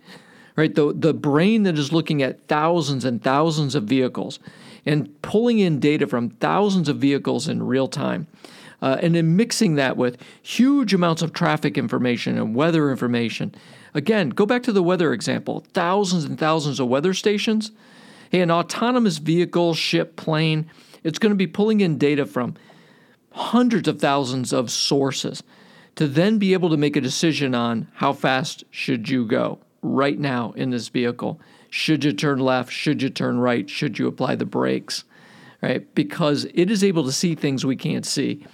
right? 0.57 0.75
The, 0.75 0.93
the 0.93 1.15
brain 1.15 1.63
that 1.63 1.79
is 1.79 1.93
looking 1.93 2.23
at 2.23 2.47
thousands 2.49 3.05
and 3.05 3.23
thousands 3.23 3.75
of 3.75 3.85
vehicles 3.85 4.39
and 4.85 5.21
pulling 5.23 5.59
in 5.59 5.81
data 5.81 6.07
from 6.07 6.31
thousands 6.31 6.89
of 6.89 6.99
vehicles 6.99 7.49
in 7.49 7.63
real 7.63 7.89
time. 7.89 8.27
Uh, 8.83 8.99
and 9.01 9.15
then 9.15 9.37
mixing 9.37 9.77
that 9.77 9.97
with 9.97 10.21
huge 10.43 10.93
amounts 10.93 11.23
of 11.23 11.33
traffic 11.33 11.79
information 11.79 12.37
and 12.37 12.55
weather 12.55 12.91
information. 12.91 13.55
Again, 13.95 14.29
go 14.29 14.45
back 14.45 14.63
to 14.65 14.73
the 14.73 14.83
weather 14.83 15.15
example 15.15 15.65
thousands 15.73 16.25
and 16.25 16.39
thousands 16.39 16.79
of 16.79 16.89
weather 16.89 17.15
stations. 17.15 17.73
Hey, 18.31 18.41
an 18.41 18.51
autonomous 18.51 19.19
vehicle, 19.19 19.75
ship, 19.75 20.17
plane, 20.17 20.69
it's 21.05 21.19
going 21.19 21.31
to 21.31 21.37
be 21.37 21.47
pulling 21.47 21.81
in 21.81 21.99
data 21.99 22.27
from 22.27 22.55
hundreds 23.31 23.87
of 23.87 24.01
thousands 24.01 24.53
of 24.53 24.71
sources 24.71 25.43
to 25.95 26.07
then 26.07 26.39
be 26.39 26.53
able 26.53 26.71
to 26.71 26.77
make 26.77 26.97
a 26.97 27.01
decision 27.01 27.55
on 27.55 27.89
how 27.95 28.13
fast 28.13 28.65
should 28.71 29.09
you 29.09 29.27
go 29.27 29.59
right 29.83 30.19
now 30.19 30.53
in 30.53 30.71
this 30.71 30.89
vehicle. 30.89 31.41
Should 31.71 32.05
you 32.05 32.13
turn 32.13 32.39
left? 32.39 32.73
Should 32.73 33.03
you 33.03 33.11
turn 33.11 33.39
right? 33.39 33.69
Should 33.69 33.99
you 33.99 34.07
apply 34.07 34.37
the 34.37 34.47
brakes? 34.47 35.05
Right? 35.63 35.95
Because 35.95 36.47
it 36.55 36.71
is 36.71 36.85
able 36.85 37.05
to 37.05 37.13
see 37.13 37.35
things 37.35 37.65
we 37.65 37.77
can't 37.77 38.07
see. 38.07 38.45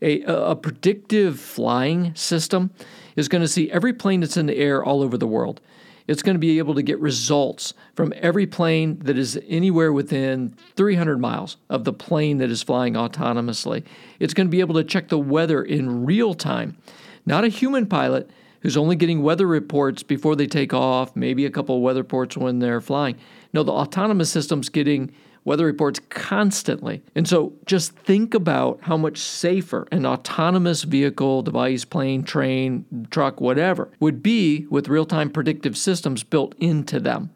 A, 0.00 0.22
a 0.22 0.56
predictive 0.56 1.38
flying 1.40 2.14
system 2.14 2.70
is 3.16 3.28
going 3.28 3.42
to 3.42 3.48
see 3.48 3.70
every 3.70 3.92
plane 3.92 4.20
that's 4.20 4.36
in 4.36 4.46
the 4.46 4.56
air 4.56 4.84
all 4.84 5.02
over 5.02 5.18
the 5.18 5.26
world. 5.26 5.60
It's 6.08 6.22
going 6.22 6.34
to 6.34 6.40
be 6.40 6.58
able 6.58 6.74
to 6.74 6.82
get 6.82 6.98
results 6.98 7.74
from 7.94 8.14
every 8.16 8.46
plane 8.46 8.98
that 9.00 9.18
is 9.18 9.38
anywhere 9.46 9.92
within 9.92 10.56
300 10.74 11.20
miles 11.20 11.58
of 11.68 11.84
the 11.84 11.92
plane 11.92 12.38
that 12.38 12.50
is 12.50 12.62
flying 12.62 12.94
autonomously. 12.94 13.84
It's 14.18 14.34
going 14.34 14.46
to 14.46 14.50
be 14.50 14.60
able 14.60 14.74
to 14.76 14.84
check 14.84 15.08
the 15.08 15.18
weather 15.18 15.62
in 15.62 16.06
real 16.06 16.32
time. 16.32 16.78
Not 17.26 17.44
a 17.44 17.48
human 17.48 17.86
pilot 17.86 18.30
who's 18.62 18.76
only 18.76 18.96
getting 18.96 19.22
weather 19.22 19.46
reports 19.46 20.02
before 20.02 20.34
they 20.34 20.46
take 20.46 20.72
off, 20.72 21.14
maybe 21.14 21.44
a 21.44 21.50
couple 21.50 21.76
of 21.76 21.82
weather 21.82 22.00
reports 22.00 22.36
when 22.36 22.58
they're 22.58 22.80
flying. 22.80 23.16
No, 23.52 23.62
the 23.62 23.72
autonomous 23.72 24.30
system's 24.30 24.70
getting 24.70 25.12
weather 25.48 25.64
reports 25.64 25.98
constantly. 26.10 27.02
And 27.14 27.26
so 27.26 27.54
just 27.66 27.96
think 27.96 28.34
about 28.34 28.78
how 28.82 28.96
much 28.96 29.18
safer 29.18 29.88
an 29.90 30.04
autonomous 30.04 30.84
vehicle, 30.84 31.42
device, 31.42 31.84
plane, 31.84 32.22
train, 32.22 32.84
truck, 33.10 33.40
whatever 33.40 33.88
would 33.98 34.22
be 34.22 34.66
with 34.70 34.88
real 34.88 35.06
time 35.06 35.30
predictive 35.30 35.76
systems 35.76 36.22
built 36.22 36.54
into 36.58 37.00
them. 37.00 37.30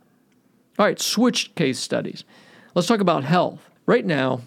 All 0.79 0.87
right, 0.87 1.01
switch 1.01 1.55
case 1.55 1.79
studies. 1.79 2.23
Let's 2.75 2.87
talk 2.87 3.01
about 3.01 3.25
health. 3.25 3.69
Right 3.87 4.05
now, 4.05 4.43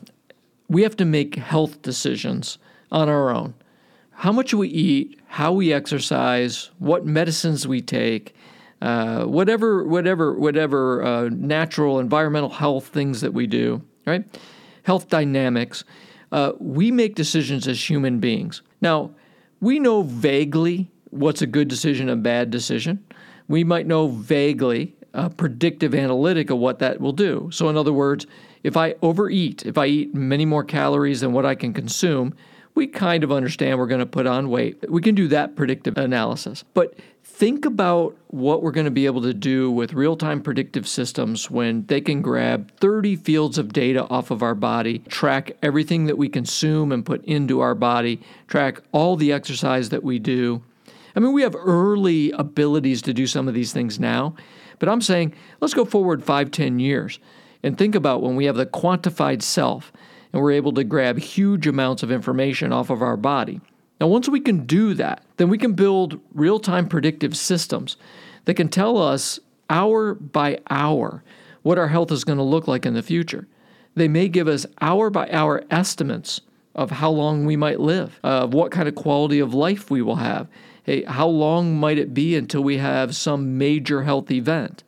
we 0.70 0.84
have 0.84 0.96
to 0.98 1.06
make 1.06 1.36
health 1.36 1.82
decisions 1.82 2.58
on 2.92 3.10
our 3.10 3.30
own. 3.32 3.56
How 4.12 4.32
much 4.32 4.54
we 4.54 4.70
eat, 4.70 5.20
how 5.28 5.52
we 5.52 5.74
exercise, 5.74 6.70
what 6.80 7.06
medicines 7.06 7.68
we 7.68 7.82
take, 7.82 8.36
uh, 8.82 9.24
whatever, 9.26 9.84
whatever, 9.84 10.34
whatever 10.34 11.04
uh, 11.04 11.30
natural, 11.30 12.00
environmental 12.00 12.50
health 12.50 12.88
things 12.88 13.22
that 13.22 13.34
we 13.34 13.48
do, 13.48 13.82
right? 14.06 14.26
Health 14.84 15.10
dynamics. 15.10 15.84
Uh, 16.32 16.52
we 16.60 16.92
make 16.92 17.16
decisions 17.16 17.68
as 17.68 17.90
human 17.90 18.20
beings. 18.20 18.62
Now, 18.82 19.12
we 19.62 19.80
know 19.80 20.02
vaguely 20.04 20.92
what's 21.10 21.42
a 21.42 21.48
good 21.48 21.68
decision, 21.68 22.10
a 22.10 22.16
bad 22.16 22.52
decision. 22.52 23.04
We 23.48 23.64
might 23.64 23.88
know 23.88 24.08
vaguely 24.08 24.96
a 25.14 25.30
predictive 25.30 25.96
analytic 25.96 26.50
of 26.50 26.58
what 26.58 26.80
that 26.80 27.00
will 27.00 27.14
do. 27.14 27.50
So, 27.52 27.70
in 27.70 27.78
other 27.78 27.94
words, 27.94 28.28
if 28.64 28.76
I 28.76 28.96
overeat, 29.02 29.66
if 29.66 29.78
I 29.78 29.86
eat 29.86 30.14
many 30.14 30.46
more 30.46 30.64
calories 30.64 31.22
than 31.22 31.32
what 31.32 31.46
I 31.46 31.56
can 31.56 31.74
consume, 31.74 32.34
we 32.74 32.88
kind 32.88 33.24
of 33.24 33.32
understand 33.32 33.80
we're 33.80 33.88
going 33.88 34.00
to 34.00 34.06
put 34.06 34.28
on 34.28 34.50
weight. 34.50 34.84
We 34.90 35.02
can 35.02 35.16
do 35.16 35.30
that 35.30 35.56
predictive 35.56 35.98
analysis. 35.98 36.64
But 36.74 37.00
think 37.36 37.66
about 37.66 38.16
what 38.28 38.64
we're 38.64 38.72
going 38.72 38.86
to 38.86 38.92
be 38.92 39.06
able 39.06 39.22
to 39.22 39.34
do 39.34 39.70
with 39.70 39.92
real 39.92 40.16
time 40.16 40.42
predictive 40.42 40.88
systems 40.88 41.52
when 41.52 41.86
they 41.88 42.00
can 42.00 42.22
grab 42.22 42.72
30 42.78 43.18
fields 43.18 43.58
of 43.58 43.74
data 43.74 44.06
off 44.08 44.32
of 44.32 44.42
our 44.42 44.56
body, 44.56 45.00
track 45.10 45.52
everything 45.62 46.06
that 46.06 46.18
we 46.18 46.30
consume 46.30 46.94
and 46.94 47.06
put 47.06 47.22
into 47.26 47.60
our 47.60 47.76
body, 47.76 48.22
track 48.48 48.80
all 48.94 49.18
the 49.18 49.34
exercise 49.34 49.90
that 49.90 50.02
we 50.02 50.18
do. 50.18 50.64
I 51.14 51.20
mean, 51.20 51.34
we 51.34 51.42
have 51.42 51.58
early 51.58 52.32
abilities 52.32 53.02
to 53.02 53.14
do 53.14 53.28
some 53.28 53.50
of 53.50 53.54
these 53.54 53.74
things 53.74 54.00
now, 54.00 54.34
but 54.80 54.88
I'm 54.88 55.02
saying 55.02 55.34
let's 55.60 55.74
go 55.74 55.84
forward 55.84 56.24
five, 56.24 56.52
ten 56.52 56.80
years 56.80 57.20
and 57.64 57.78
think 57.78 57.96
about 57.96 58.22
when 58.22 58.38
we 58.38 58.46
have 58.46 58.56
the 58.56 58.66
quantified 58.66 59.42
self 59.42 59.92
and 60.32 60.42
we're 60.42 60.54
able 60.54 60.72
to 60.72 60.86
grab 60.86 61.20
huge 61.20 61.68
amounts 61.68 62.02
of 62.02 62.14
information 62.14 62.72
off 62.72 62.90
of 62.90 63.02
our 63.02 63.18
body. 63.18 63.60
Now, 64.00 64.08
once 64.08 64.28
we 64.28 64.40
can 64.40 64.66
do 64.66 64.94
that, 64.96 65.24
then 65.38 65.50
we 65.50 65.58
can 65.58 65.74
build 65.74 66.20
real 66.34 66.60
time 66.60 66.88
predictive 66.88 67.36
systems 67.36 67.98
that 68.46 68.56
can 68.56 68.70
tell 68.70 68.98
us 68.98 69.40
hour 69.70 70.14
by 70.14 70.60
hour 70.70 71.24
what 71.62 71.78
our 71.78 71.88
health 71.88 72.12
is 72.12 72.24
going 72.24 72.38
to 72.38 72.44
look 72.44 72.68
like 72.68 72.86
in 72.86 72.94
the 72.94 73.02
future. 73.02 73.48
They 73.96 74.08
may 74.08 74.28
give 74.28 74.48
us 74.48 74.66
hour 74.82 75.10
by 75.10 75.30
hour 75.32 75.64
estimates 75.72 76.42
of 76.76 76.92
how 76.92 77.10
long 77.10 77.46
we 77.46 77.56
might 77.56 77.80
live, 77.80 78.20
of 78.22 78.54
what 78.54 78.72
kind 78.72 78.88
of 78.88 78.96
quality 78.96 79.40
of 79.40 79.54
life 79.54 79.90
we 79.90 80.02
will 80.02 80.18
have. 80.18 80.48
Hey, 80.84 81.04
how 81.04 81.28
long 81.28 81.80
might 81.80 81.98
it 81.98 82.14
be 82.14 82.36
until 82.36 82.62
we 82.64 82.78
have 82.78 83.16
some 83.16 83.58
major 83.58 84.04
health 84.04 84.30
event? 84.30 84.84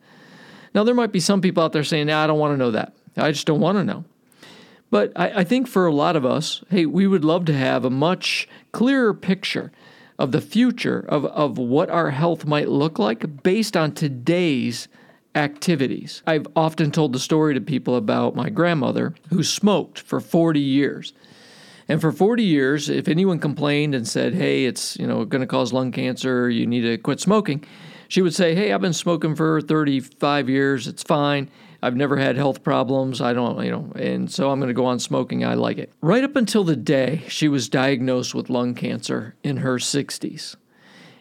Now, 0.74 0.84
there 0.84 0.94
might 0.94 1.12
be 1.12 1.20
some 1.20 1.40
people 1.40 1.62
out 1.62 1.72
there 1.72 1.82
saying, 1.82 2.06
nah, 2.08 2.22
I 2.22 2.26
don't 2.26 2.38
want 2.38 2.52
to 2.52 2.58
know 2.58 2.70
that. 2.72 2.92
I 3.16 3.32
just 3.32 3.46
don't 3.46 3.60
want 3.60 3.78
to 3.78 3.84
know. 3.84 4.04
But 4.90 5.12
I, 5.16 5.40
I, 5.40 5.44
think 5.44 5.68
for 5.68 5.86
a 5.86 5.92
lot 5.92 6.16
of 6.16 6.24
us, 6.24 6.62
hey, 6.70 6.86
we 6.86 7.06
would 7.06 7.24
love 7.24 7.44
to 7.46 7.54
have 7.54 7.84
a 7.84 7.90
much 7.90 8.48
clearer 8.72 9.12
picture 9.12 9.70
of 10.18 10.32
the 10.32 10.40
future 10.40 11.04
of, 11.08 11.24
of 11.26 11.58
what 11.58 11.90
our 11.90 12.10
health 12.10 12.44
might 12.44 12.68
look 12.68 12.98
like 12.98 13.42
based 13.42 13.76
on 13.76 13.92
today's 13.92 14.88
activities. 15.34 16.22
I've 16.26 16.46
often 16.56 16.90
told 16.90 17.12
the 17.12 17.18
story 17.18 17.54
to 17.54 17.60
people 17.60 17.96
about 17.96 18.34
my 18.34 18.48
grandmother 18.50 19.14
who 19.30 19.42
smoked 19.42 20.00
for 20.00 20.20
40 20.20 20.58
years. 20.58 21.12
And 21.86 22.00
for 22.00 22.12
40 22.12 22.42
years, 22.42 22.88
if 22.88 23.08
anyone 23.08 23.38
complained 23.38 23.94
and 23.94 24.06
said, 24.06 24.34
"Hey, 24.34 24.66
it's, 24.66 24.96
you 24.98 25.06
know, 25.06 25.24
going 25.24 25.40
to 25.40 25.46
cause 25.46 25.72
lung 25.72 25.90
cancer, 25.90 26.50
you 26.50 26.66
need 26.66 26.82
to 26.82 26.98
quit 26.98 27.18
smoking," 27.18 27.64
she 28.08 28.20
would 28.20 28.34
say, 28.34 28.54
"Hey, 28.54 28.72
I've 28.72 28.82
been 28.82 28.92
smoking 28.92 29.34
for 29.34 29.62
35 29.62 30.50
years. 30.50 30.86
It's 30.86 31.02
fine. 31.02 31.48
I've 31.82 31.96
never 31.96 32.16
had 32.16 32.36
health 32.36 32.62
problems. 32.62 33.20
I 33.20 33.32
don't, 33.32 33.64
you 33.64 33.70
know, 33.70 33.92
and 33.94 34.30
so 34.30 34.50
I'm 34.50 34.58
going 34.58 34.68
to 34.68 34.74
go 34.74 34.86
on 34.86 34.98
smoking. 34.98 35.44
I 35.44 35.54
like 35.54 35.78
it. 35.78 35.92
Right 36.00 36.24
up 36.24 36.36
until 36.36 36.64
the 36.64 36.76
day 36.76 37.22
she 37.28 37.48
was 37.48 37.68
diagnosed 37.68 38.34
with 38.34 38.50
lung 38.50 38.74
cancer 38.74 39.34
in 39.42 39.58
her 39.58 39.76
60s. 39.76 40.56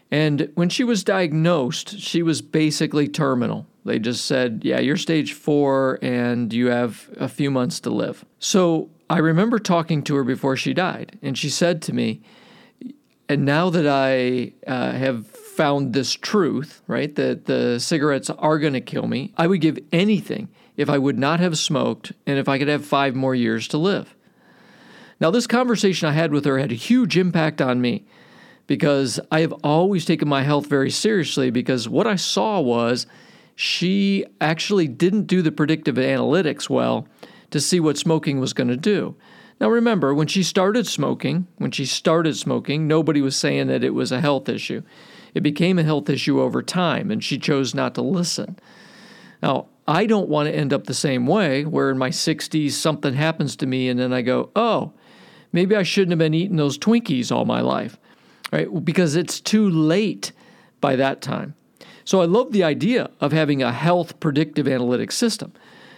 And 0.10 0.50
when 0.56 0.70
she 0.70 0.84
was 0.84 1.04
diagnosed, 1.04 2.00
she 2.00 2.24
was 2.24 2.42
basically 2.42 3.08
terminal. 3.08 3.68
They 3.86 4.00
just 4.00 4.26
said, 4.26 4.62
yeah, 4.64 4.80
you're 4.80 4.98
stage 4.98 5.34
four 5.34 6.00
and 6.02 6.52
you 6.52 6.68
have 6.68 7.10
a 7.18 7.28
few 7.28 7.52
months 7.52 7.80
to 7.82 7.90
live. 7.90 8.26
So 8.40 8.90
I 9.10 9.20
remember 9.20 9.60
talking 9.60 10.04
to 10.04 10.16
her 10.16 10.24
before 10.24 10.58
she 10.58 10.74
died, 10.74 11.18
and 11.22 11.38
she 11.38 11.50
said 11.50 11.82
to 11.84 11.94
me, 11.94 12.22
and 13.30 13.46
now 13.46 13.70
that 13.70 13.88
I 13.88 14.54
uh, 14.70 14.92
have 14.92 15.28
found 15.58 15.94
this 15.94 16.14
truth, 16.14 16.82
right, 16.88 17.14
that 17.16 17.46
the 17.46 17.80
cigarettes 17.80 18.30
are 18.30 18.60
going 18.60 18.74
to 18.74 18.82
kill 18.82 19.08
me, 19.08 19.34
I 19.36 19.48
would 19.48 19.60
give 19.60 19.80
anything 19.92 20.50
if 20.78 20.90
I 20.90 21.00
would 21.00 21.18
not 21.18 21.40
have 21.40 21.58
smoked 21.58 22.14
and 22.28 22.38
if 22.38 22.48
I 22.48 22.60
could 22.60 22.68
have 22.68 22.86
five 22.86 23.16
more 23.16 23.34
years 23.34 23.68
to 23.70 23.78
live. 23.80 24.16
Now, 25.20 25.32
this 25.32 25.48
conversation 25.48 26.08
I 26.08 26.12
had 26.12 26.32
with 26.32 26.46
her 26.46 26.60
had 26.60 26.72
a 26.72 26.76
huge 26.76 27.18
impact 27.18 27.60
on 27.60 27.82
me 27.82 28.06
because 28.68 29.20
I 29.32 29.40
have 29.40 29.54
always 29.64 30.06
taken 30.06 30.28
my 30.28 30.44
health 30.44 30.68
very 30.68 30.92
seriously 30.92 31.50
because 31.50 31.90
what 31.90 32.06
I 32.06 32.16
saw 32.16 32.60
was 32.60 33.08
she 33.56 34.26
actually 34.40 34.88
didn't 34.88 35.26
do 35.26 35.42
the 35.42 35.52
predictive 35.52 35.96
analytics 35.96 36.70
well 36.70 37.08
to 37.50 37.60
see 37.60 37.80
what 37.80 37.98
smoking 37.98 38.40
was 38.40 38.54
going 38.54 38.68
to 38.68 38.78
do. 38.78 39.16
Now, 39.60 39.70
remember, 39.70 40.14
when 40.14 40.28
she 40.28 40.44
started 40.44 40.86
smoking, 40.86 41.48
when 41.58 41.72
she 41.72 41.86
started 41.86 42.38
smoking, 42.38 42.88
nobody 42.88 43.22
was 43.22 43.36
saying 43.36 43.68
that 43.68 43.84
it 43.84 43.96
was 43.96 44.12
a 44.12 44.22
health 44.22 44.48
issue. 44.48 44.84
It 45.38 45.44
became 45.44 45.78
a 45.78 45.84
health 45.84 46.10
issue 46.10 46.42
over 46.42 46.64
time, 46.64 47.12
and 47.12 47.24
she 47.24 47.38
chose 47.38 47.76
not 47.76 47.94
to 47.94 48.02
listen. 48.02 48.58
Now, 49.44 49.68
I 49.88 50.08
don't 50.08 50.30
want 50.30 50.50
to 50.50 50.56
end 50.56 50.74
up 50.74 50.86
the 50.86 50.96
same 50.96 51.28
way, 51.28 51.64
where 51.64 51.92
in 51.92 51.98
my 52.00 52.10
60s 52.10 52.72
something 52.72 53.14
happens 53.14 53.56
to 53.58 53.68
me, 53.68 53.88
and 53.88 54.00
then 54.00 54.12
I 54.12 54.24
go, 54.24 54.50
oh, 54.56 54.94
maybe 55.52 55.76
I 55.76 55.84
shouldn't 55.84 56.10
have 56.10 56.18
been 56.18 56.34
eating 56.34 56.58
those 56.58 56.80
Twinkies 56.80 57.32
all 57.32 57.46
my 57.46 57.62
life, 57.62 58.00
right? 58.52 58.84
Because 58.84 59.16
it's 59.16 59.40
too 59.40 59.70
late 59.70 60.32
by 60.82 60.96
that 60.96 61.22
time. 61.22 61.54
So 62.04 62.20
I 62.20 62.26
love 62.26 62.52
the 62.52 62.64
idea 62.64 63.12
of 63.22 63.32
having 63.32 63.62
a 63.62 63.72
health 63.72 64.20
predictive 64.20 64.66
analytics 64.66 65.14
system 65.14 65.54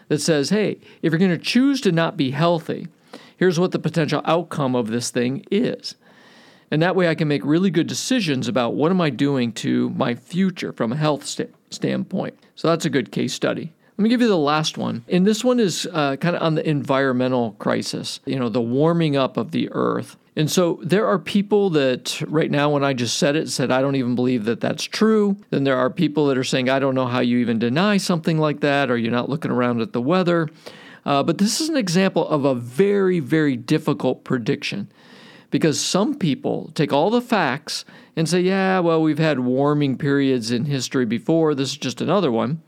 that 0.09 0.19
says, 0.19 0.49
hey, 0.49 0.81
if 1.01 1.13
you're 1.13 1.17
going 1.17 1.31
to 1.31 1.37
choose 1.37 1.79
to 1.81 1.93
not 1.93 2.17
be 2.17 2.31
healthy, 2.31 2.89
here's 3.37 3.57
what 3.57 3.71
the 3.71 3.79
potential 3.79 4.21
outcome 4.25 4.75
of 4.75 4.89
this 4.89 5.11
thing 5.11 5.45
is. 5.49 5.95
And 6.71 6.81
that 6.81 6.95
way 6.95 7.07
I 7.07 7.15
can 7.15 7.27
make 7.27 7.43
really 7.45 7.71
good 7.71 7.87
decisions 7.87 8.47
about 8.47 8.75
what 8.75 8.91
am 8.91 9.01
I 9.01 9.09
doing 9.09 9.51
to 9.53 9.89
my 9.91 10.15
future 10.15 10.71
from 10.71 10.91
a 10.91 10.95
health 10.95 11.25
st- 11.25 11.53
standpoint. 11.71 12.37
So 12.55 12.67
that's 12.67 12.85
a 12.85 12.89
good 12.89 13.11
case 13.11 13.33
study. 13.33 13.73
Let 13.97 14.03
me 14.03 14.09
give 14.09 14.21
you 14.21 14.27
the 14.29 14.37
last 14.37 14.77
one. 14.77 15.03
And 15.09 15.27
this 15.27 15.43
one 15.43 15.59
is 15.59 15.85
uh, 15.91 16.15
kind 16.15 16.35
of 16.35 16.41
on 16.41 16.55
the 16.55 16.67
environmental 16.67 17.51
crisis, 17.59 18.21
you 18.25 18.39
know, 18.39 18.47
the 18.47 18.61
warming 18.61 19.17
up 19.17 19.35
of 19.35 19.51
the 19.51 19.67
earth. 19.73 20.15
And 20.37 20.49
so 20.49 20.79
there 20.81 21.05
are 21.05 21.19
people 21.19 21.69
that 21.71 22.23
right 22.25 22.49
now, 22.49 22.69
when 22.69 22.81
I 22.81 22.93
just 22.93 23.17
said 23.17 23.35
it, 23.35 23.49
said, 23.49 23.71
I 23.71 23.81
don't 23.81 23.97
even 23.97 24.15
believe 24.15 24.45
that 24.45 24.61
that's 24.61 24.85
true. 24.85 25.35
Then 25.49 25.65
there 25.65 25.75
are 25.75 25.89
people 25.89 26.27
that 26.27 26.37
are 26.37 26.45
saying, 26.45 26.69
I 26.69 26.79
don't 26.79 26.95
know 26.95 27.07
how 27.07 27.19
you 27.19 27.39
even 27.39 27.59
deny 27.59 27.97
something 27.97 28.37
like 28.37 28.61
that, 28.61 28.89
or 28.89 28.97
you're 28.97 29.11
not 29.11 29.27
looking 29.27 29.51
around 29.51 29.81
at 29.81 29.91
the 29.91 30.01
weather. 30.01 30.47
Uh, 31.05 31.21
but 31.23 31.37
this 31.37 31.59
is 31.59 31.67
an 31.67 31.75
example 31.75 32.25
of 32.25 32.45
a 32.45 32.55
very, 32.55 33.19
very 33.19 33.57
difficult 33.57 34.23
prediction 34.23 34.89
because 35.51 35.79
some 35.79 36.15
people 36.15 36.71
take 36.75 36.93
all 36.93 37.09
the 37.09 37.21
facts 37.21 37.85
and 38.15 38.27
say, 38.27 38.41
yeah, 38.41 38.79
well, 38.79 39.01
we've 39.01 39.19
had 39.19 39.39
warming 39.39 39.97
periods 39.97 40.51
in 40.51 40.65
history 40.65 41.05
before. 41.05 41.55
This 41.55 41.71
is 41.71 41.77
just 41.77 42.01
another 42.01 42.31
one. 42.31 42.61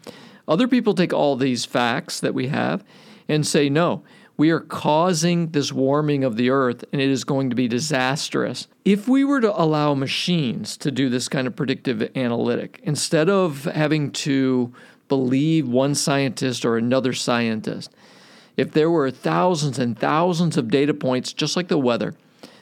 Other 0.48 0.67
people 0.67 0.94
take 0.94 1.13
all 1.13 1.36
these 1.36 1.65
facts 1.65 2.20
that 2.20 2.34
we 2.34 2.48
have 2.48 2.84
and 3.28 3.46
say, 3.46 3.70
no, 3.70 4.04
we 4.38 4.50
are 4.50 4.60
causing 4.60 5.52
this 5.52 5.72
warming 5.72 6.24
of 6.24 6.36
the 6.36 6.50
earth 6.50 6.84
and 6.91 7.02
it 7.02 7.10
is 7.10 7.24
going 7.24 7.50
to 7.52 7.56
be 7.56 7.67
disastrous. 7.67 8.67
If 8.84 9.08
we 9.08 9.24
were 9.24 9.39
to 9.41 9.62
allow 9.62 9.94
machines 9.94 10.78
to 10.78 10.89
do 10.89 11.10
this 11.10 11.30
kind 11.30 11.46
of 11.46 11.56
predictive 11.56 12.10
analytic, 12.15 12.80
instead 12.84 13.30
of 13.30 13.65
having 13.65 14.12
to 14.12 14.74
believe 15.08 15.67
one 15.67 15.94
scientist 15.94 16.65
or 16.65 16.78
another 16.78 17.13
scientist, 17.13 17.94
if 18.58 18.72
there 18.72 18.89
were 18.89 19.12
thousands 19.12 19.78
and 19.78 19.98
thousands 19.98 20.58
of 20.58 20.72
data 20.72 20.94
points, 20.94 21.34
just 21.34 21.56
like 21.56 21.67
the 21.67 21.78
weather, 21.78 22.15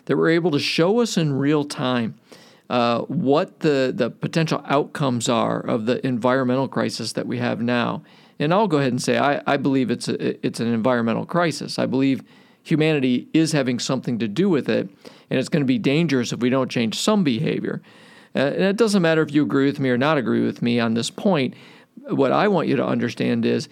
that 0.09 0.17
were 0.17 0.27
able 0.27 0.49
to 0.49 0.59
show 0.59 1.01
us 1.01 1.17
in 1.17 1.31
real 1.31 1.63
time 1.63 2.19
uh, 2.67 3.01
what 3.01 3.59
the, 3.59 3.93
the 3.95 4.09
potential 4.09 4.59
outcomes 4.65 5.29
are 5.29 5.59
of 5.59 5.85
the 5.85 6.05
environmental 6.05 6.67
crisis 6.67 7.13
that 7.13 7.27
we 7.27 7.37
have 7.37 7.61
now. 7.61 8.01
And 8.39 8.51
I'll 8.51 8.67
go 8.67 8.79
ahead 8.79 8.91
and 8.91 8.99
say 8.99 9.19
I, 9.19 9.39
I 9.45 9.57
believe 9.57 9.91
it's 9.91 10.07
a, 10.07 10.43
it's 10.43 10.59
an 10.59 10.73
environmental 10.73 11.27
crisis. 11.27 11.77
I 11.77 11.85
believe 11.85 12.23
humanity 12.63 13.27
is 13.33 13.51
having 13.51 13.77
something 13.77 14.17
to 14.17 14.27
do 14.27 14.49
with 14.49 14.67
it, 14.67 14.89
and 15.29 15.39
it's 15.39 15.47
going 15.47 15.61
to 15.61 15.67
be 15.67 15.77
dangerous 15.77 16.33
if 16.33 16.39
we 16.39 16.49
don't 16.49 16.71
change 16.71 16.97
some 16.97 17.23
behavior. 17.23 17.79
Uh, 18.35 18.39
and 18.39 18.63
it 18.63 18.77
doesn't 18.77 19.03
matter 19.03 19.21
if 19.21 19.31
you 19.31 19.43
agree 19.43 19.67
with 19.67 19.79
me 19.79 19.91
or 19.91 19.97
not 19.97 20.17
agree 20.17 20.43
with 20.43 20.63
me 20.63 20.79
on 20.79 20.95
this 20.95 21.11
point. 21.11 21.53
What 22.07 22.31
I 22.31 22.47
want 22.47 22.67
you 22.67 22.75
to 22.77 22.85
understand 22.85 23.45
is 23.45 23.69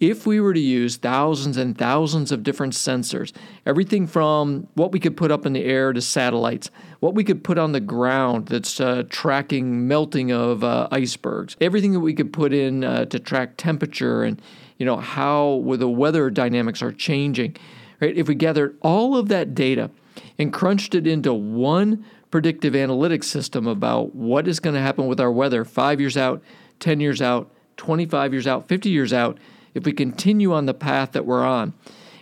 if 0.00 0.26
we 0.26 0.40
were 0.40 0.52
to 0.52 0.60
use 0.60 0.96
thousands 0.96 1.56
and 1.56 1.78
thousands 1.78 2.32
of 2.32 2.42
different 2.42 2.72
sensors, 2.72 3.32
everything 3.64 4.06
from 4.06 4.66
what 4.74 4.92
we 4.92 4.98
could 4.98 5.16
put 5.16 5.30
up 5.30 5.46
in 5.46 5.52
the 5.52 5.64
air 5.64 5.92
to 5.92 6.00
satellites, 6.00 6.70
what 7.00 7.14
we 7.14 7.22
could 7.22 7.44
put 7.44 7.58
on 7.58 7.72
the 7.72 7.80
ground 7.80 8.48
that's 8.48 8.80
uh, 8.80 9.04
tracking 9.08 9.86
melting 9.86 10.32
of 10.32 10.64
uh, 10.64 10.88
icebergs, 10.90 11.56
everything 11.60 11.92
that 11.92 12.00
we 12.00 12.12
could 12.12 12.32
put 12.32 12.52
in 12.52 12.82
uh, 12.82 13.04
to 13.06 13.18
track 13.18 13.56
temperature 13.56 14.24
and 14.24 14.42
you 14.78 14.86
know 14.86 14.96
how 14.96 15.62
the 15.78 15.88
weather 15.88 16.28
dynamics 16.30 16.82
are 16.82 16.92
changing, 16.92 17.56
right? 18.00 18.16
If 18.16 18.26
we 18.26 18.34
gathered 18.34 18.76
all 18.82 19.16
of 19.16 19.28
that 19.28 19.54
data 19.54 19.90
and 20.38 20.52
crunched 20.52 20.94
it 20.96 21.06
into 21.06 21.32
one 21.32 22.04
predictive 22.32 22.74
analytics 22.74 23.24
system 23.24 23.68
about 23.68 24.12
what 24.14 24.48
is 24.48 24.58
going 24.58 24.74
to 24.74 24.80
happen 24.80 25.06
with 25.06 25.20
our 25.20 25.30
weather 25.30 25.64
5 25.64 26.00
years 26.00 26.16
out, 26.16 26.42
10 26.80 26.98
years 26.98 27.22
out, 27.22 27.48
25 27.76 28.32
years 28.32 28.46
out, 28.48 28.66
50 28.66 28.90
years 28.90 29.12
out, 29.12 29.38
if 29.74 29.84
we 29.84 29.92
continue 29.92 30.52
on 30.52 30.66
the 30.66 30.74
path 30.74 31.12
that 31.12 31.26
we're 31.26 31.44
on. 31.44 31.74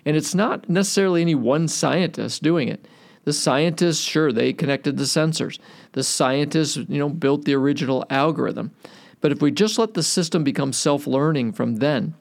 And 0.05 0.17
it's 0.17 0.35
not 0.35 0.69
necessarily 0.69 1.23
any 1.23 1.35
one 1.35 1.69
scientist 1.69 2.43
doing 2.43 2.69
it. 2.69 2.87
The 3.25 3.33
scientists, 3.33 4.01
sure, 4.01 4.33
they 4.33 4.53
connected 4.53 4.97
the 4.97 5.05
sensors. 5.05 5.59
The 5.93 6.03
scientists, 6.03 6.77
you 6.77 6.99
know, 6.99 7.09
built 7.09 7.45
the 7.45 7.55
original 7.55 8.05
algorithm. 8.11 8.73
But 9.21 9.31
if 9.31 9.41
we 9.41 9.53
just 9.53 9.79
let 9.79 9.95
the 9.95 10.03
system 10.03 10.43
become 10.43 10.73
self-learning 10.73 11.53
from 11.53 11.77
then, 11.77 12.15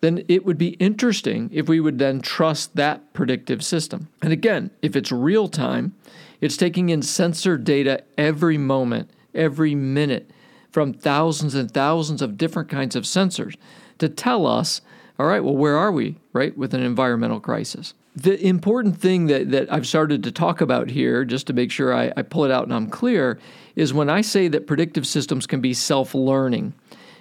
then 0.00 0.24
it 0.28 0.44
would 0.44 0.58
be 0.58 0.70
interesting 0.70 1.48
if 1.52 1.68
we 1.68 1.80
would 1.80 1.98
then 1.98 2.20
trust 2.20 2.74
that 2.76 3.12
predictive 3.12 3.64
system. 3.64 4.08
And 4.20 4.32
again, 4.32 4.70
if 4.82 4.96
it's 4.96 5.12
real 5.12 5.48
time, 5.48 5.94
it's 6.40 6.56
taking 6.56 6.88
in 6.88 7.02
sensor 7.02 7.56
data 7.56 8.02
every 8.18 8.58
moment, 8.58 9.10
every 9.34 9.74
minute 9.74 10.30
from 10.70 10.92
thousands 10.92 11.54
and 11.54 11.70
thousands 11.70 12.20
of 12.20 12.36
different 12.36 12.68
kinds 12.68 12.96
of 12.96 13.04
sensors 13.04 13.56
to 13.98 14.08
tell 14.08 14.46
us, 14.46 14.80
all 15.18 15.26
right, 15.26 15.42
well, 15.42 15.56
where 15.56 15.76
are 15.76 15.92
we, 15.92 16.16
right, 16.32 16.56
with 16.56 16.74
an 16.74 16.82
environmental 16.82 17.40
crisis? 17.40 17.94
The 18.14 18.44
important 18.44 18.98
thing 18.98 19.26
that, 19.26 19.50
that 19.50 19.72
I've 19.72 19.86
started 19.86 20.22
to 20.24 20.32
talk 20.32 20.60
about 20.60 20.90
here, 20.90 21.24
just 21.24 21.46
to 21.48 21.52
make 21.52 21.70
sure 21.70 21.94
I, 21.94 22.12
I 22.16 22.22
pull 22.22 22.44
it 22.44 22.50
out 22.50 22.64
and 22.64 22.72
I'm 22.72 22.88
clear, 22.88 23.38
is 23.74 23.92
when 23.92 24.08
I 24.08 24.22
say 24.22 24.48
that 24.48 24.66
predictive 24.66 25.06
systems 25.06 25.46
can 25.46 25.60
be 25.60 25.74
self 25.74 26.14
learning. 26.14 26.72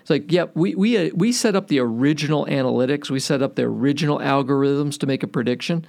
It's 0.01 0.09
like, 0.09 0.31
yeah, 0.31 0.45
we, 0.53 0.75
we, 0.75 0.97
uh, 0.97 1.09
we 1.15 1.31
set 1.31 1.55
up 1.55 1.67
the 1.67 1.79
original 1.79 2.45
analytics, 2.45 3.09
we 3.09 3.19
set 3.19 3.41
up 3.41 3.55
the 3.55 3.63
original 3.63 4.19
algorithms 4.19 4.99
to 4.99 5.07
make 5.07 5.23
a 5.23 5.27
prediction. 5.27 5.85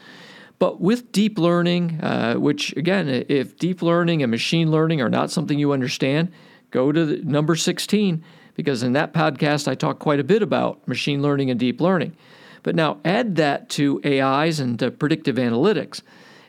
But 0.59 0.81
with 0.81 1.13
deep 1.13 1.39
learning, 1.39 2.01
uh, 2.03 2.35
which 2.35 2.75
again, 2.77 3.09
if 3.29 3.59
deep 3.59 3.83
learning 3.83 4.23
and 4.23 4.31
machine 4.31 4.71
learning 4.71 5.03
are 5.03 5.11
not 5.11 5.31
something 5.31 5.59
you 5.59 5.73
understand, 5.73 6.33
go 6.71 6.93
to 6.93 7.23
number 7.25 7.57
16 7.57 8.25
because 8.57 8.83
in 8.83 8.95
that 8.95 9.13
podcast 9.13 9.69
I 9.69 9.75
talk 9.75 9.99
quite 9.99 10.19
a 10.19 10.25
bit 10.25 10.43
about 10.43 10.87
machine 10.89 11.23
learning 11.23 11.51
and 11.51 11.61
deep 11.61 11.81
learning. 11.81 12.17
But 12.63 12.75
now 12.75 12.99
add 13.05 13.37
that 13.37 13.69
to 13.71 14.01
AIs 14.05 14.59
and 14.59 14.79
to 14.81 14.91
predictive 14.91 15.37
analytics, 15.37 16.03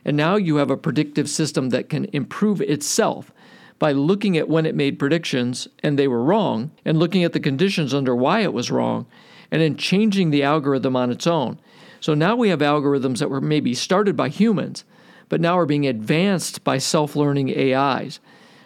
and 0.04 0.16
now 0.16 0.36
you 0.36 0.56
have 0.56 0.70
a 0.70 0.76
predictive 0.76 1.28
system 1.28 1.68
that 1.68 1.88
can 1.88 2.06
improve 2.06 2.60
itself 2.60 3.30
by 3.78 3.92
looking 3.92 4.36
at 4.36 4.48
when 4.48 4.66
it 4.66 4.74
made 4.74 4.98
predictions 4.98 5.68
and 5.82 5.96
they 5.96 6.08
were 6.08 6.24
wrong, 6.24 6.72
and 6.84 6.98
looking 6.98 7.22
at 7.22 7.32
the 7.32 7.40
conditions 7.40 7.94
under 7.94 8.16
why 8.16 8.40
it 8.40 8.52
was 8.52 8.70
wrong, 8.70 9.06
and 9.50 9.62
then 9.62 9.76
changing 9.76 10.30
the 10.30 10.42
algorithm 10.42 10.96
on 10.96 11.10
its 11.10 11.26
own. 11.26 11.60
So 12.00 12.14
now 12.14 12.36
we 12.36 12.48
have 12.48 12.60
algorithms 12.60 13.18
that 13.18 13.30
were 13.30 13.40
maybe 13.40 13.74
started 13.74 14.16
by 14.16 14.28
humans, 14.28 14.84
but 15.28 15.40
now 15.40 15.58
are 15.58 15.66
being 15.66 15.86
advanced 15.86 16.64
by 16.64 16.78
self 16.78 17.14
learning 17.14 17.50
AIs. 17.56 18.18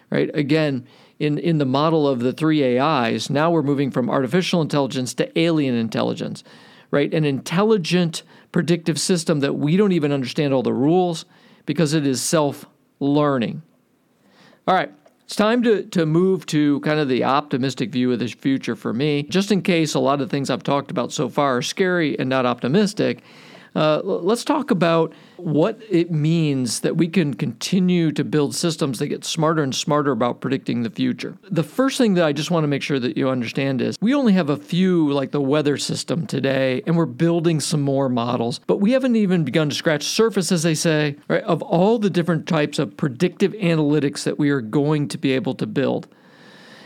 Right? 0.09 0.29
Again, 0.33 0.87
in, 1.23 1.37
in 1.37 1.57
the 1.57 1.65
model 1.65 2.07
of 2.07 2.19
the 2.19 2.33
three 2.33 2.77
AIs, 2.77 3.29
now 3.29 3.49
we're 3.49 3.63
moving 3.63 3.91
from 3.91 4.09
artificial 4.09 4.61
intelligence 4.61 5.13
to 5.15 5.39
alien 5.39 5.73
intelligence, 5.73 6.43
right? 6.91 7.13
An 7.13 7.23
intelligent 7.23 8.23
predictive 8.51 8.99
system 8.99 9.39
that 9.39 9.53
we 9.53 9.77
don't 9.77 9.93
even 9.93 10.11
understand 10.11 10.53
all 10.53 10.63
the 10.63 10.73
rules 10.73 11.25
because 11.65 11.93
it 11.93 12.05
is 12.05 12.21
self 12.21 12.65
learning. 12.99 13.61
All 14.67 14.75
right, 14.75 14.91
it's 15.23 15.35
time 15.35 15.63
to, 15.63 15.83
to 15.83 16.05
move 16.05 16.45
to 16.47 16.79
kind 16.81 16.99
of 16.99 17.07
the 17.07 17.23
optimistic 17.23 17.91
view 17.91 18.11
of 18.11 18.19
the 18.19 18.27
future 18.27 18.75
for 18.75 18.93
me. 18.93 19.23
Just 19.23 19.51
in 19.51 19.61
case 19.61 19.93
a 19.93 19.99
lot 19.99 20.21
of 20.21 20.29
things 20.29 20.49
I've 20.49 20.63
talked 20.63 20.91
about 20.91 21.11
so 21.11 21.29
far 21.29 21.57
are 21.57 21.61
scary 21.61 22.19
and 22.19 22.29
not 22.29 22.45
optimistic, 22.45 23.23
uh, 23.75 24.01
let's 24.03 24.43
talk 24.43 24.71
about 24.71 25.13
what 25.37 25.81
it 25.89 26.11
means 26.11 26.81
that 26.81 26.95
we 26.95 27.07
can 27.07 27.33
continue 27.33 28.11
to 28.11 28.23
build 28.23 28.55
systems 28.55 28.99
that 28.99 29.07
get 29.07 29.25
smarter 29.25 29.63
and 29.63 29.73
smarter 29.73 30.11
about 30.11 30.41
predicting 30.41 30.83
the 30.83 30.89
future. 30.89 31.37
The 31.49 31.63
first 31.63 31.97
thing 31.97 32.13
that 32.13 32.25
I 32.25 32.33
just 32.33 32.51
want 32.51 32.63
to 32.63 32.67
make 32.67 32.83
sure 32.83 32.99
that 32.99 33.17
you 33.17 33.29
understand 33.29 33.81
is 33.81 33.97
we 33.99 34.13
only 34.13 34.33
have 34.33 34.49
a 34.49 34.57
few, 34.57 35.11
like 35.11 35.31
the 35.31 35.41
weather 35.41 35.77
system 35.77 36.27
today, 36.27 36.83
and 36.85 36.95
we're 36.95 37.05
building 37.05 37.59
some 37.59 37.81
more 37.81 38.09
models, 38.09 38.59
but 38.67 38.77
we 38.77 38.91
haven't 38.91 39.15
even 39.15 39.43
begun 39.43 39.69
to 39.69 39.75
scratch 39.75 40.03
surface, 40.03 40.51
as 40.51 40.63
they 40.63 40.75
say, 40.75 41.15
right, 41.27 41.43
of 41.43 41.61
all 41.63 41.97
the 41.97 42.09
different 42.09 42.47
types 42.47 42.77
of 42.77 42.95
predictive 42.95 43.53
analytics 43.53 44.23
that 44.23 44.37
we 44.37 44.49
are 44.49 44.61
going 44.61 45.07
to 45.07 45.17
be 45.17 45.31
able 45.31 45.55
to 45.55 45.65
build. 45.65 46.07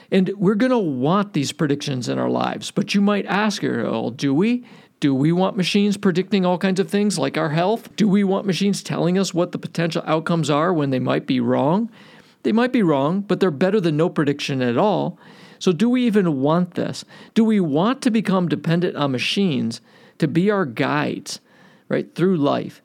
And 0.10 0.30
we're 0.38 0.56
going 0.56 0.72
to 0.72 0.78
want 0.78 1.34
these 1.34 1.52
predictions 1.52 2.08
in 2.08 2.18
our 2.18 2.30
lives. 2.30 2.72
But 2.72 2.96
you 2.96 3.02
might 3.02 3.26
ask, 3.26 3.62
oh, 3.64 4.12
do 4.12 4.34
we? 4.34 4.66
Do 5.00 5.14
we 5.14 5.32
want 5.32 5.56
machines 5.56 5.96
predicting 5.96 6.44
all 6.44 6.58
kinds 6.58 6.80
of 6.80 6.90
things 6.90 7.20
like 7.20 7.38
our 7.38 7.50
health? 7.50 7.96
Do 7.96 8.08
we 8.08 8.24
want 8.24 8.48
machines 8.48 8.82
telling 8.82 9.18
us 9.18 9.32
what 9.32 9.52
the 9.52 9.60
potential 9.60 10.02
outcomes 10.08 10.50
are 10.50 10.74
when 10.74 10.90
they 10.90 11.00
might 11.00 11.28
be 11.28 11.40
wrong? 11.40 11.92
They 12.42 12.52
might 12.52 12.74
be 12.74 12.82
wrong, 12.82 13.22
but 13.22 13.40
they're 13.40 13.52
better 13.52 13.80
than 13.80 13.96
no 13.96 14.10
prediction 14.10 14.62
at 14.62 14.78
all. 14.78 15.20
So, 15.60 15.72
do 15.72 15.90
we 15.90 16.06
even 16.06 16.42
want 16.42 16.74
this? 16.74 17.06
Do 17.36 17.44
we 17.44 17.60
want 17.60 18.02
to 18.04 18.12
become 18.12 18.48
dependent 18.48 18.96
on 18.96 19.12
machines 19.12 19.82
to 20.18 20.28
be 20.28 20.50
our 20.50 20.66
guides, 20.66 21.42
right, 21.90 22.14
through 22.16 22.38
life? 22.38 22.82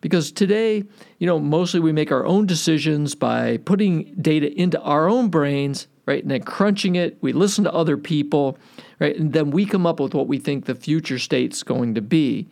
Because 0.00 0.30
today, 0.30 0.84
you 1.18 1.26
know, 1.26 1.38
mostly 1.38 1.80
we 1.80 1.92
make 1.92 2.12
our 2.12 2.26
own 2.26 2.46
decisions 2.46 3.14
by 3.16 3.56
putting 3.58 4.14
data 4.20 4.52
into 4.52 4.80
our 4.82 5.08
own 5.08 5.30
brains, 5.30 5.88
right, 6.06 6.22
and 6.22 6.30
then 6.30 6.42
crunching 6.42 6.94
it. 6.94 7.18
We 7.20 7.32
listen 7.32 7.64
to 7.64 7.72
other 7.72 7.96
people 7.96 8.58
right? 8.98 9.16
And 9.16 9.32
then 9.32 9.50
we 9.50 9.66
come 9.66 9.86
up 9.86 10.00
with 10.00 10.14
what 10.14 10.28
we 10.28 10.38
think 10.38 10.64
the 10.64 10.74
future 10.74 11.18
state's 11.18 11.62
going 11.62 11.94
to 11.94 12.00
be. 12.00 12.48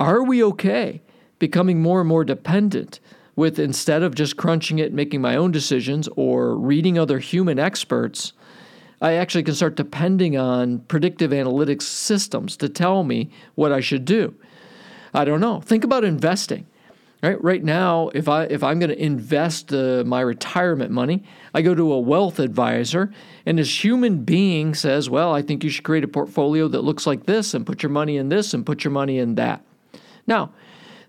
Are 0.00 0.22
we 0.22 0.42
okay 0.44 1.02
becoming 1.38 1.82
more 1.82 2.00
and 2.00 2.08
more 2.08 2.24
dependent 2.24 3.00
with 3.36 3.58
instead 3.58 4.02
of 4.02 4.14
just 4.14 4.36
crunching 4.36 4.78
it, 4.78 4.92
making 4.92 5.20
my 5.20 5.36
own 5.36 5.50
decisions 5.50 6.08
or 6.16 6.56
reading 6.56 6.98
other 6.98 7.18
human 7.18 7.58
experts? 7.58 8.32
I 9.00 9.14
actually 9.14 9.42
can 9.42 9.54
start 9.54 9.76
depending 9.76 10.36
on 10.36 10.80
predictive 10.80 11.30
analytics 11.30 11.82
systems 11.82 12.56
to 12.58 12.68
tell 12.68 13.04
me 13.04 13.30
what 13.54 13.72
I 13.72 13.80
should 13.80 14.04
do. 14.04 14.34
I 15.12 15.24
don't 15.24 15.40
know. 15.40 15.60
Think 15.60 15.84
about 15.84 16.04
investing. 16.04 16.66
Right, 17.24 17.42
right 17.42 17.64
now, 17.64 18.10
if 18.12 18.28
I 18.28 18.44
if 18.44 18.62
I'm 18.62 18.78
going 18.78 18.90
to 18.90 19.02
invest 19.02 19.72
uh, 19.72 20.04
my 20.04 20.20
retirement 20.20 20.90
money, 20.90 21.22
I 21.54 21.62
go 21.62 21.74
to 21.74 21.94
a 21.94 21.98
wealth 21.98 22.38
advisor, 22.38 23.14
and 23.46 23.56
this 23.56 23.82
human 23.82 24.24
being 24.24 24.74
says, 24.74 25.08
"Well, 25.08 25.32
I 25.32 25.40
think 25.40 25.64
you 25.64 25.70
should 25.70 25.84
create 25.84 26.04
a 26.04 26.08
portfolio 26.08 26.68
that 26.68 26.82
looks 26.82 27.06
like 27.06 27.24
this, 27.24 27.54
and 27.54 27.64
put 27.64 27.82
your 27.82 27.88
money 27.88 28.18
in 28.18 28.28
this, 28.28 28.52
and 28.52 28.66
put 28.66 28.84
your 28.84 28.90
money 28.90 29.16
in 29.18 29.36
that." 29.36 29.64
Now, 30.26 30.52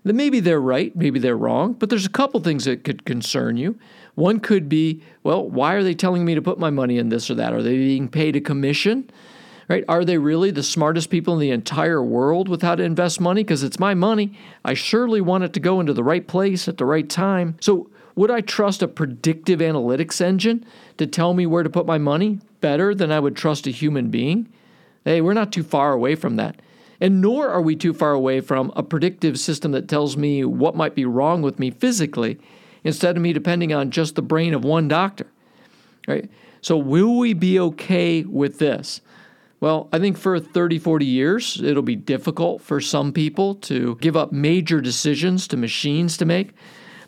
maybe 0.04 0.40
they're 0.40 0.58
right, 0.58 0.96
maybe 0.96 1.18
they're 1.18 1.36
wrong, 1.36 1.74
but 1.74 1.90
there's 1.90 2.06
a 2.06 2.10
couple 2.10 2.40
things 2.40 2.64
that 2.64 2.82
could 2.82 3.04
concern 3.04 3.58
you. 3.58 3.78
One 4.14 4.40
could 4.40 4.70
be, 4.70 5.02
well, 5.22 5.46
why 5.46 5.74
are 5.74 5.82
they 5.82 5.94
telling 5.94 6.24
me 6.24 6.34
to 6.34 6.40
put 6.40 6.58
my 6.58 6.70
money 6.70 6.96
in 6.96 7.10
this 7.10 7.30
or 7.30 7.34
that? 7.34 7.52
Are 7.52 7.62
they 7.62 7.76
being 7.76 8.08
paid 8.08 8.36
a 8.36 8.40
commission? 8.40 9.10
Right? 9.68 9.84
Are 9.88 10.04
they 10.04 10.18
really 10.18 10.50
the 10.50 10.62
smartest 10.62 11.10
people 11.10 11.34
in 11.34 11.40
the 11.40 11.50
entire 11.50 12.02
world 12.02 12.48
with 12.48 12.62
how 12.62 12.74
to 12.74 12.82
invest 12.82 13.20
money? 13.20 13.42
Because 13.42 13.62
it's 13.62 13.78
my 13.78 13.94
money. 13.94 14.38
I 14.64 14.74
surely 14.74 15.20
want 15.20 15.44
it 15.44 15.52
to 15.54 15.60
go 15.60 15.80
into 15.80 15.92
the 15.92 16.04
right 16.04 16.26
place 16.26 16.68
at 16.68 16.78
the 16.78 16.84
right 16.84 17.08
time. 17.08 17.56
So, 17.60 17.90
would 18.14 18.30
I 18.30 18.40
trust 18.40 18.82
a 18.82 18.88
predictive 18.88 19.60
analytics 19.60 20.22
engine 20.22 20.64
to 20.96 21.06
tell 21.06 21.34
me 21.34 21.44
where 21.44 21.62
to 21.62 21.68
put 21.68 21.84
my 21.84 21.98
money 21.98 22.40
better 22.62 22.94
than 22.94 23.12
I 23.12 23.20
would 23.20 23.36
trust 23.36 23.66
a 23.66 23.70
human 23.70 24.08
being? 24.08 24.48
Hey, 25.04 25.20
we're 25.20 25.34
not 25.34 25.52
too 25.52 25.62
far 25.62 25.92
away 25.92 26.14
from 26.14 26.36
that. 26.36 26.62
And 26.98 27.20
nor 27.20 27.48
are 27.48 27.60
we 27.60 27.76
too 27.76 27.92
far 27.92 28.12
away 28.12 28.40
from 28.40 28.72
a 28.74 28.82
predictive 28.82 29.38
system 29.38 29.72
that 29.72 29.86
tells 29.86 30.16
me 30.16 30.44
what 30.46 30.74
might 30.74 30.94
be 30.94 31.04
wrong 31.04 31.42
with 31.42 31.58
me 31.58 31.70
physically 31.70 32.38
instead 32.84 33.16
of 33.16 33.22
me 33.22 33.34
depending 33.34 33.74
on 33.74 33.90
just 33.90 34.14
the 34.14 34.22
brain 34.22 34.54
of 34.54 34.64
one 34.64 34.88
doctor. 34.88 35.26
Right? 36.08 36.30
So, 36.62 36.78
will 36.78 37.18
we 37.18 37.34
be 37.34 37.60
okay 37.60 38.22
with 38.22 38.58
this? 38.58 39.02
Well, 39.60 39.88
I 39.92 39.98
think 39.98 40.18
for 40.18 40.38
30, 40.38 40.78
40 40.78 41.06
years, 41.06 41.60
it'll 41.62 41.82
be 41.82 41.96
difficult 41.96 42.60
for 42.60 42.80
some 42.80 43.12
people 43.12 43.54
to 43.56 43.96
give 43.96 44.16
up 44.16 44.32
major 44.32 44.80
decisions 44.80 45.48
to 45.48 45.56
machines 45.56 46.16
to 46.18 46.26
make. 46.26 46.52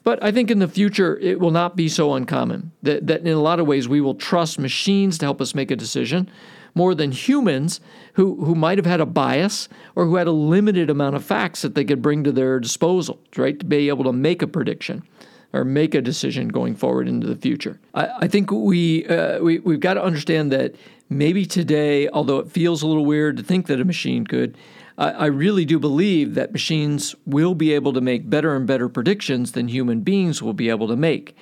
But 0.02 0.22
I 0.22 0.32
think 0.32 0.50
in 0.50 0.58
the 0.58 0.68
future, 0.68 1.18
it 1.18 1.40
will 1.40 1.50
not 1.50 1.76
be 1.76 1.88
so 1.88 2.14
uncommon 2.14 2.72
that, 2.82 3.06
that 3.06 3.20
in 3.20 3.28
a 3.28 3.40
lot 3.40 3.60
of 3.60 3.66
ways 3.66 3.88
we 3.88 4.00
will 4.00 4.14
trust 4.14 4.58
machines 4.58 5.18
to 5.18 5.26
help 5.26 5.40
us 5.40 5.54
make 5.54 5.70
a 5.70 5.76
decision 5.76 6.30
more 6.74 6.94
than 6.94 7.12
humans 7.12 7.80
who, 8.14 8.42
who 8.44 8.54
might 8.54 8.78
have 8.78 8.86
had 8.86 9.00
a 9.00 9.06
bias 9.06 9.68
or 9.94 10.06
who 10.06 10.16
had 10.16 10.26
a 10.26 10.32
limited 10.32 10.88
amount 10.88 11.16
of 11.16 11.24
facts 11.24 11.62
that 11.62 11.74
they 11.74 11.84
could 11.84 12.00
bring 12.00 12.24
to 12.24 12.32
their 12.32 12.60
disposal, 12.60 13.20
right, 13.36 13.58
to 13.58 13.66
be 13.66 13.88
able 13.88 14.04
to 14.04 14.12
make 14.12 14.40
a 14.40 14.46
prediction 14.46 15.02
or 15.52 15.64
make 15.64 15.94
a 15.94 16.02
decision 16.02 16.48
going 16.48 16.74
forward 16.74 17.08
into 17.08 17.26
the 17.26 17.36
future. 17.36 17.78
I, 17.94 18.08
I 18.20 18.28
think 18.28 18.50
we, 18.50 19.06
uh, 19.06 19.40
we, 19.40 19.58
we've 19.60 19.80
got 19.80 19.94
to 19.94 20.02
understand 20.02 20.52
that 20.52 20.74
maybe 21.08 21.46
today, 21.46 22.08
although 22.08 22.38
it 22.38 22.50
feels 22.50 22.82
a 22.82 22.86
little 22.86 23.06
weird 23.06 23.36
to 23.38 23.42
think 23.42 23.66
that 23.66 23.80
a 23.80 23.84
machine 23.84 24.26
could, 24.26 24.56
I, 24.98 25.10
I 25.10 25.26
really 25.26 25.64
do 25.64 25.78
believe 25.78 26.34
that 26.34 26.52
machines 26.52 27.14
will 27.24 27.54
be 27.54 27.72
able 27.72 27.92
to 27.94 28.00
make 28.00 28.28
better 28.28 28.54
and 28.54 28.66
better 28.66 28.88
predictions 28.88 29.52
than 29.52 29.68
human 29.68 30.00
beings 30.00 30.42
will 30.42 30.52
be 30.52 30.68
able 30.68 30.88
to 30.88 30.96
make. 30.96 31.36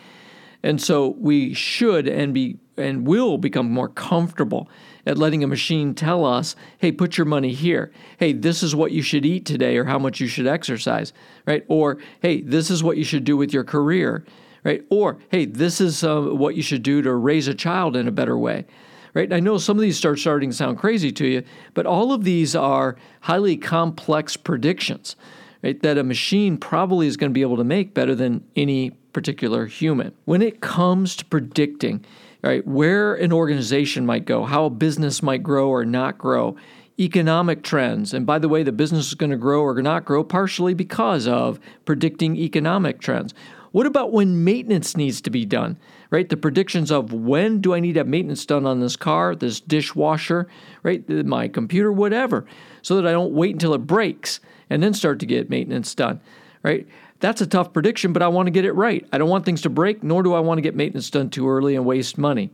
And 0.63 0.81
so 0.81 1.09
we 1.19 1.55
should 1.55 2.09
and 2.09 2.33
be 2.33 2.59
and 2.77 3.07
will 3.07 3.39
become 3.39 3.71
more 3.71 3.89
comfortable 3.89 4.69
at 5.07 5.17
letting 5.17 5.45
a 5.45 5.47
machine 5.47 5.95
tell 5.95 6.25
us, 6.25 6.57
hey, 6.79 6.91
put 6.93 7.17
your 7.17 7.25
money 7.25 7.53
here. 7.53 7.93
Hey, 8.19 8.33
this 8.33 8.63
is 8.63 8.75
what 8.75 8.93
you 8.93 9.03
should 9.03 9.25
eat 9.25 9.47
today 9.47 9.77
or 9.77 9.85
how 9.85 9.99
much 9.99 10.21
you 10.21 10.27
should 10.27 10.47
exercise, 10.47 11.13
right? 11.47 11.65
Or, 11.69 11.99
hey, 12.21 12.41
this 12.43 12.71
is 12.71 12.83
what 12.83 12.97
you 12.97 13.05
should 13.05 13.25
do 13.25 13.37
with 13.37 13.53
your 13.53 13.65
career, 13.65 14.25
right? 14.65 14.85
Or, 14.91 15.19
hey, 15.31 15.45
this 15.47 15.81
is 15.81 16.03
uh, 16.03 16.21
what 16.23 16.57
you 16.57 16.63
should 16.63 16.83
do 16.83 17.01
to 17.03 17.15
raise 17.15 17.47
a 17.47 17.55
child 17.55 17.97
in 17.97 18.09
a 18.09 18.13
better 18.13 18.37
way 18.37 18.67
right? 19.15 19.33
I 19.33 19.41
know 19.41 19.57
some 19.57 19.79
of 19.79 19.81
these 19.81 19.97
start 19.97 20.19
starting 20.19 20.51
to 20.51 20.57
sound 20.57 20.77
crazy 20.77 21.11
to 21.11 21.27
you, 21.27 21.43
but 21.73 21.87
all 21.87 22.13
of 22.13 22.23
these 22.23 22.55
are 22.55 22.97
highly 23.23 23.57
complex 23.57 24.37
predictions, 24.37 25.17
right? 25.65 25.81
That 25.81 25.97
a 25.97 26.05
machine 26.05 26.59
probably 26.59 27.07
is 27.07 27.17
going 27.17 27.31
to 27.31 27.35
be 27.35 27.41
able 27.41 27.57
to 27.57 27.65
make 27.65 27.95
better 27.95 28.15
than 28.15 28.45
any 28.57 28.91
particular 29.15 29.65
human. 29.65 30.13
When 30.27 30.43
it 30.43 30.61
comes 30.61 31.17
to 31.17 31.25
predicting, 31.25 32.05
right, 32.43 32.67
where 32.67 33.15
an 33.15 33.33
organization 33.33 34.07
might 34.07 34.25
go, 34.25 34.45
how 34.45 34.65
a 34.67 34.71
business 34.71 35.23
might 35.23 35.43
grow 35.43 35.69
or 35.69 35.85
not 35.85 36.19
grow, 36.19 36.57
economic 36.99 37.63
trends. 37.63 38.15
And 38.15 38.25
by 38.25 38.39
the 38.39 38.49
way, 38.49 38.63
the 38.63 38.73
business 38.73 39.09
is 39.09 39.15
going 39.15 39.31
to 39.31 39.37
grow 39.37 39.63
or 39.63 39.81
not 39.83 40.05
grow 40.05 40.25
partially 40.25 40.75
because 40.75 41.27
of 41.27 41.61
predicting 41.85 42.37
economic 42.37 43.01
trends. 43.01 43.35
What 43.73 43.87
about 43.87 44.13
when 44.13 44.45
maintenance 44.45 44.97
needs 44.97 45.21
to 45.23 45.31
be 45.31 45.45
done? 45.45 45.79
Right? 46.09 46.29
The 46.29 46.37
predictions 46.37 46.91
of 46.91 47.13
when 47.13 47.61
do 47.61 47.75
I 47.75 47.81
need 47.81 47.95
to 47.95 48.01
have 48.01 48.07
maintenance 48.07 48.47
done 48.47 48.65
on 48.65 48.81
this 48.81 48.97
car, 48.97 49.35
this 49.35 49.61
dishwasher, 49.61 50.49
right? 50.83 51.07
My 51.09 51.49
computer, 51.49 51.93
whatever, 51.93 52.47
so 52.81 52.97
that 52.97 53.07
I 53.07 53.13
don't 53.13 53.33
wait 53.33 53.55
until 53.55 53.75
it 53.75 53.87
breaks 53.87 54.41
and 54.71 54.83
then 54.83 54.95
start 54.95 55.19
to 55.21 55.27
get 55.27 55.51
maintenance 55.51 55.95
done, 55.95 56.21
right? 56.63 56.87
That's 57.21 57.41
a 57.41 57.47
tough 57.47 57.73
prediction, 57.73 58.13
but 58.13 58.23
I 58.23 58.29
want 58.29 58.47
to 58.47 58.51
get 58.51 58.65
it 58.65 58.73
right. 58.73 59.07
I 59.13 59.19
don't 59.19 59.29
want 59.29 59.45
things 59.45 59.63
to 59.63 59.71
break, 59.71 60.03
nor 60.03 60.23
do 60.23 60.35
I 60.35 60.41
want 60.41 60.59
to 60.59 60.63
get 60.63 60.75
maintenance 60.75 61.11
done 61.11 61.31
too 61.31 61.49
early 61.49 61.75
and 61.75 61.85
waste 61.85 62.19
money. 62.19 62.51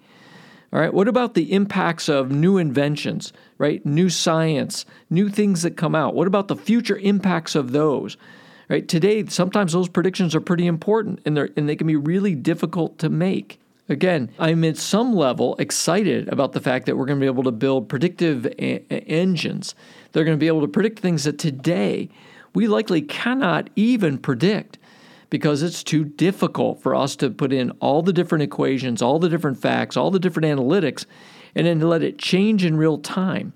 All 0.72 0.81
right, 0.81 0.94
what 0.94 1.09
about 1.09 1.35
the 1.35 1.53
impacts 1.53 2.09
of 2.09 2.31
new 2.31 2.57
inventions, 2.57 3.33
right? 3.59 3.85
New 3.85 4.09
science, 4.09 4.87
new 5.11 5.29
things 5.29 5.62
that 5.62 5.77
come 5.77 5.94
out. 5.94 6.14
What 6.14 6.27
about 6.27 6.48
the 6.48 6.57
future 6.57 6.96
impacts 6.96 7.55
of 7.55 7.72
those? 7.72 8.16
Right? 8.70 8.88
Today, 8.88 9.27
sometimes 9.27 9.75
those 9.75 9.90
predictions 9.90 10.35
are 10.35 10.40
pretty 10.40 10.66
important 10.66 11.20
and, 11.27 11.37
they 11.37 11.48
and 11.59 11.68
they 11.68 11.77
can 11.77 11.87
be 11.87 11.96
really 11.96 12.35
difficult 12.35 12.98
to 13.01 13.11
make. 13.11 13.61
Again, 13.90 14.31
I'm 14.38 14.64
at 14.64 14.79
some 14.79 15.14
level 15.14 15.57
excited 15.59 16.29
about 16.29 16.53
the 16.53 16.61
fact 16.61 16.87
that 16.87 16.96
we're 16.96 17.05
going 17.05 17.18
to 17.18 17.22
be 17.22 17.27
able 17.27 17.42
to 17.42 17.53
build 17.53 17.90
predictive 17.90 18.46
a- 18.46 18.90
engines. 18.90 19.75
They're 20.12 20.25
going 20.25 20.38
to 20.38 20.40
be 20.40 20.46
able 20.46 20.62
to 20.62 20.68
predict 20.68 21.01
things 21.01 21.25
that 21.25 21.38
today 21.38 22.09
we 22.55 22.67
likely 22.67 23.03
cannot 23.03 23.71
even 23.77 24.19
predict 24.19 24.79
because 25.31 25.62
it's 25.62 25.83
too 25.83 26.05
difficult 26.05 26.83
for 26.83 26.95
us 26.95 27.17
to 27.17 27.31
put 27.31 27.53
in 27.53 27.71
all 27.81 28.03
the 28.03 28.12
different 28.12 28.43
equations, 28.43 29.01
all 29.01 29.19
the 29.19 29.31
different 29.31 29.57
facts, 29.57 29.97
all 29.97 30.11
the 30.11 30.19
different 30.19 30.47
analytics, 30.47 31.07
and 31.55 31.67
then 31.67 31.81
let 31.81 32.03
it 32.03 32.19
change 32.19 32.65
in 32.65 32.77
real 32.77 32.99
time. 32.99 33.53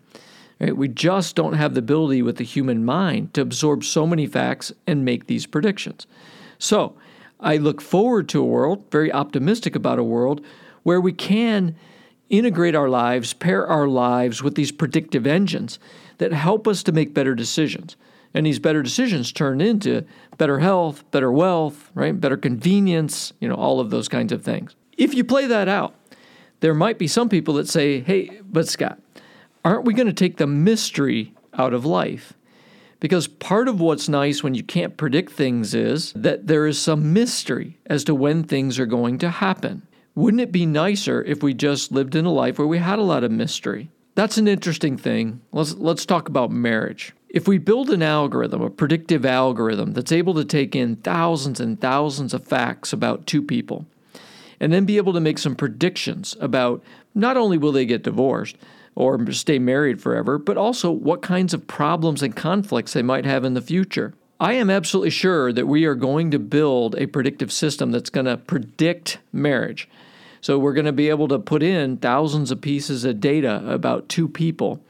Right? 0.59 0.75
We 0.75 0.89
just 0.89 1.37
don't 1.37 1.53
have 1.53 1.75
the 1.75 1.81
ability 1.81 2.23
with 2.23 2.37
the 2.37 2.45
human 2.45 2.85
mind 2.85 3.35
to 3.35 3.43
absorb 3.43 3.85
so 3.85 4.07
many 4.07 4.27
facts 4.27 4.73
and 4.87 5.05
make 5.05 5.27
these 5.27 5.45
predictions. 5.45 6.07
So, 6.59 6.97
I 7.39 7.59
look 7.59 7.83
forward 7.83 8.31
to 8.31 8.41
a 8.41 8.47
world, 8.47 8.85
very 8.91 9.13
optimistic 9.13 9.77
about 9.77 9.99
a 9.99 10.03
world, 10.03 10.43
where 10.85 11.01
we 11.01 11.13
can 11.13 11.77
integrate 12.31 12.75
our 12.75 12.89
lives, 12.89 13.35
pair 13.35 13.67
our 13.67 13.87
lives 13.87 14.43
with 14.43 14.55
these 14.55 14.73
predictive 14.73 15.27
engines 15.27 15.79
that 16.17 16.33
help 16.33 16.67
us 16.67 16.83
to 16.85 16.93
make 16.93 17.13
better 17.13 17.35
decisions. 17.35 17.97
And 18.37 18.45
these 18.45 18.59
better 18.59 18.83
decisions 18.83 19.33
turn 19.33 19.63
into 19.63 20.05
better 20.37 20.59
health, 20.59 21.11
better 21.11 21.33
wealth, 21.33 21.91
right? 21.95 22.21
Better 22.21 22.37
convenience, 22.37 23.33
you 23.41 23.49
know, 23.49 23.55
all 23.55 23.81
of 23.81 23.89
those 23.89 24.09
kinds 24.09 24.31
of 24.31 24.45
things. 24.45 24.77
If 24.99 25.15
you 25.15 25.25
play 25.25 25.47
that 25.47 25.69
out, 25.69 25.95
there 26.61 26.75
might 26.75 26.99
be 26.99 27.09
some 27.09 27.31
people 27.31 27.55
that 27.55 27.67
say, 27.67 28.01
hey, 28.01 28.43
but 28.45 28.69
Scott, 28.69 29.01
aren't 29.65 29.87
we 29.87 29.95
going 29.95 30.07
to 30.07 30.13
take 30.13 30.37
the 30.37 30.47
mystery 30.47 31.33
out 31.55 31.73
of 31.73 31.87
life? 31.87 32.35
Because 33.01 33.27
part 33.27 33.69
of 33.69 33.81
what's 33.81 34.07
nice 34.07 34.43
when 34.43 34.55
you 34.55 34.63
can't 34.63 34.99
predict 34.99 35.33
things 35.33 35.75
is 35.75 36.13
that 36.13 36.47
there 36.47 36.67
is 36.67 36.79
some 36.79 37.15
mystery 37.15 37.79
as 37.87 38.05
to 38.05 38.15
when 38.15 38.45
things 38.45 38.79
are 38.79 38.85
going 38.85 39.17
to 39.21 39.31
happen. 39.31 39.87
Wouldn't 40.15 40.43
it 40.43 40.53
be 40.53 40.67
nicer 40.67 41.23
if 41.23 41.43
we 41.43 41.55
just 41.55 41.91
lived 41.91 42.15
in 42.15 42.27
a 42.27 42.33
life 42.33 42.59
where 42.59 42.69
we 42.69 42.79
had 42.79 42.99
a 42.99 43.03
lot 43.03 43.25
of 43.25 43.31
mystery? 43.31 43.89
That's 44.15 44.37
an 44.37 44.47
interesting 44.47 44.97
thing. 44.99 45.41
Let's 45.53 45.75
let's 45.75 46.07
talk 46.07 46.29
about 46.29 46.51
marriage. 46.51 47.15
If 47.37 47.47
we 47.47 47.59
build 47.59 47.91
an 47.91 48.03
algorithm, 48.03 48.63
a 48.63 48.71
predictive 48.71 49.27
algorithm 49.27 49.93
that's 49.93 50.11
able 50.11 50.33
to 50.33 50.45
take 50.47 50.75
in 50.75 50.97
thousands 50.97 51.61
and 51.61 51.79
thousands 51.79 52.33
of 52.33 52.49
facts 52.49 52.95
about 52.95 53.27
two 53.27 53.43
people, 53.43 53.85
and 54.59 54.73
then 54.73 54.87
be 54.87 54.97
able 54.97 55.13
to 55.13 55.21
make 55.21 55.37
some 55.37 55.55
predictions 55.55 56.35
about 56.41 56.83
not 57.15 57.37
only 57.37 57.59
will 57.59 57.73
they 57.73 57.85
get 57.85 58.05
divorced 58.05 58.57
or 58.95 59.31
stay 59.33 59.59
married 59.59 60.01
forever, 60.01 60.39
but 60.39 60.57
also 60.57 60.91
what 60.91 61.21
kinds 61.21 61.53
of 61.53 61.67
problems 61.67 62.23
and 62.23 62.35
conflicts 62.35 62.95
they 62.95 63.03
might 63.03 63.27
have 63.27 63.45
in 63.45 63.53
the 63.53 63.61
future. 63.61 64.15
I 64.41 64.55
am 64.55 64.71
absolutely 64.71 65.11
sure 65.11 65.53
that 65.53 65.69
we 65.69 65.85
are 65.85 65.95
going 65.95 66.31
to 66.31 66.39
build 66.39 66.95
a 66.95 67.05
predictive 67.05 67.53
system 67.53 67.91
that's 67.91 68.09
going 68.09 68.25
to 68.25 68.39
predict 68.39 69.19
marriage. 69.31 69.91
So 70.41 70.59
we're 70.59 70.73
going 70.73 70.87
to 70.87 70.93
be 70.93 71.11
able 71.11 71.29
to 71.29 71.39
put 71.39 71.63
in 71.63 71.99
thousands 71.99 72.51
of 72.51 72.63
pieces 72.63 73.05
of 73.05 73.21
data 73.21 73.63
about 73.67 74.09
two 74.09 74.27
people 74.27 74.81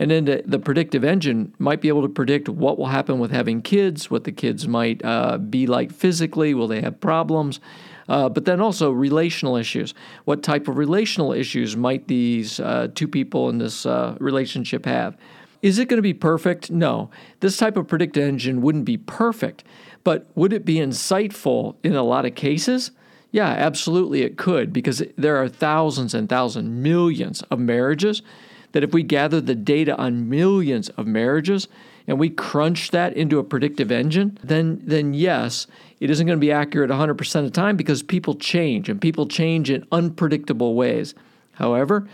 and 0.00 0.10
then 0.10 0.24
the, 0.24 0.42
the, 0.46 0.58
predictive 0.58 1.04
engine 1.04 1.54
might 1.58 1.82
be 1.82 1.88
able 1.88 2.00
to 2.00 2.08
predict 2.08 2.48
what 2.48 2.78
will 2.78 2.86
happen 2.86 3.18
with 3.18 3.30
having 3.30 3.60
kids, 3.60 4.10
what 4.10 4.24
the 4.24 4.32
kids 4.32 4.66
might 4.66 5.04
uh, 5.04 5.36
be 5.36 5.66
like 5.66 5.92
physically, 5.92 6.54
will 6.54 6.66
they 6.66 6.80
have 6.80 6.98
problems, 7.00 7.60
uh, 8.08 8.26
but 8.30 8.46
then 8.46 8.62
also 8.62 8.90
relational 8.90 9.56
issues. 9.56 9.92
What 10.24 10.42
type 10.42 10.68
of 10.68 10.78
relational 10.78 11.34
issues 11.34 11.76
might 11.76 12.08
these 12.08 12.60
uh, 12.60 12.88
two 12.94 13.06
people 13.06 13.50
in 13.50 13.58
this 13.58 13.84
uh, 13.84 14.16
relationship 14.20 14.86
have? 14.86 15.18
Is 15.60 15.78
it 15.78 15.88
going 15.88 15.98
to 15.98 16.02
be 16.02 16.14
perfect? 16.14 16.70
No. 16.70 17.10
This 17.40 17.58
type 17.58 17.76
of 17.76 17.86
predictive 17.86 18.22
engine 18.22 18.62
wouldn't 18.62 18.86
be 18.86 18.96
perfect, 18.96 19.64
but 20.02 20.30
would 20.34 20.54
it 20.54 20.64
be 20.64 20.76
insightful 20.76 21.76
in 21.82 21.94
a 21.94 22.02
lot 22.02 22.24
of 22.24 22.34
cases? 22.34 22.92
Yeah, 23.32 23.48
absolutely 23.48 24.22
it 24.22 24.38
could 24.38 24.72
because 24.72 25.02
there 25.18 25.36
are 25.36 25.46
thousands 25.46 26.14
and 26.14 26.26
thousands, 26.26 26.70
millions 26.70 27.42
of 27.50 27.58
marriages 27.58 28.22
that 28.72 28.84
if 28.84 28.92
we 28.92 29.02
gather 29.02 29.40
the 29.40 29.54
data 29.54 29.96
on 29.96 30.28
millions 30.28 30.88
of 30.90 31.06
marriages 31.06 31.68
and 32.06 32.18
we 32.18 32.30
crunch 32.30 32.90
that 32.90 33.14
into 33.14 33.38
a 33.38 33.44
predictive 33.44 33.90
engine, 33.90 34.38
then 34.42 34.80
then 34.84 35.14
yes, 35.14 35.66
it 36.00 36.10
isn't 36.10 36.26
going 36.26 36.38
to 36.38 36.40
be 36.40 36.52
accurate 36.52 36.90
100% 36.90 37.34
of 37.36 37.44
the 37.44 37.50
time 37.50 37.76
because 37.76 38.02
people 38.02 38.34
change 38.34 38.88
and 38.88 39.00
people 39.00 39.26
change 39.26 39.70
in 39.70 39.86
unpredictable 39.92 40.74
ways. 40.74 41.14
However, 41.52 42.08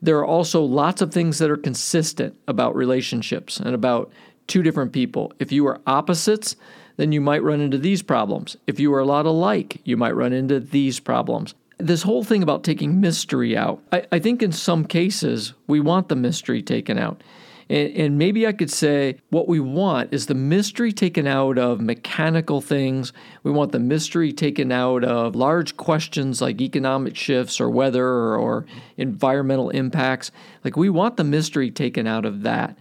there 0.00 0.18
are 0.18 0.26
also 0.26 0.62
lots 0.62 1.02
of 1.02 1.12
things 1.12 1.38
that 1.38 1.50
are 1.50 1.56
consistent 1.56 2.36
about 2.46 2.76
relationships 2.76 3.58
and 3.58 3.74
about 3.74 4.12
two 4.46 4.62
different 4.62 4.92
people. 4.92 5.32
If 5.38 5.50
you 5.50 5.66
are 5.66 5.80
opposites, 5.86 6.56
then 6.96 7.10
you 7.10 7.20
might 7.20 7.42
run 7.42 7.60
into 7.60 7.78
these 7.78 8.02
problems. 8.02 8.56
If 8.66 8.78
you 8.78 8.92
are 8.94 9.00
a 9.00 9.06
lot 9.06 9.26
alike, 9.26 9.80
you 9.84 9.96
might 9.96 10.14
run 10.14 10.32
into 10.32 10.60
these 10.60 11.00
problems 11.00 11.54
this 11.78 12.02
whole 12.02 12.24
thing 12.24 12.42
about 12.42 12.64
taking 12.64 13.00
mystery 13.00 13.56
out, 13.56 13.82
I, 13.92 14.06
I, 14.12 14.18
think 14.18 14.42
in 14.42 14.52
some 14.52 14.84
cases 14.84 15.54
we 15.66 15.80
want 15.80 16.08
the 16.08 16.16
mystery 16.16 16.62
taken 16.62 16.98
out. 16.98 17.22
And, 17.68 17.92
and 17.96 18.18
maybe 18.18 18.46
I 18.46 18.52
could 18.52 18.70
say 18.70 19.18
what 19.30 19.48
we 19.48 19.60
want 19.60 20.12
is 20.12 20.26
the 20.26 20.34
mystery 20.34 20.92
taken 20.92 21.26
out 21.26 21.58
of 21.58 21.80
mechanical 21.80 22.60
things. 22.60 23.12
We 23.42 23.50
want 23.50 23.72
the 23.72 23.78
mystery 23.78 24.32
taken 24.32 24.70
out 24.70 25.04
of 25.04 25.34
large 25.34 25.76
questions 25.76 26.40
like 26.40 26.60
economic 26.60 27.16
shifts 27.16 27.60
or 27.60 27.70
weather 27.70 28.06
or, 28.06 28.36
or 28.36 28.66
environmental 28.96 29.70
impacts. 29.70 30.30
Like 30.62 30.76
we 30.76 30.90
want 30.90 31.16
the 31.16 31.24
mystery 31.24 31.70
taken 31.70 32.06
out 32.06 32.24
of 32.24 32.42
that. 32.42 32.76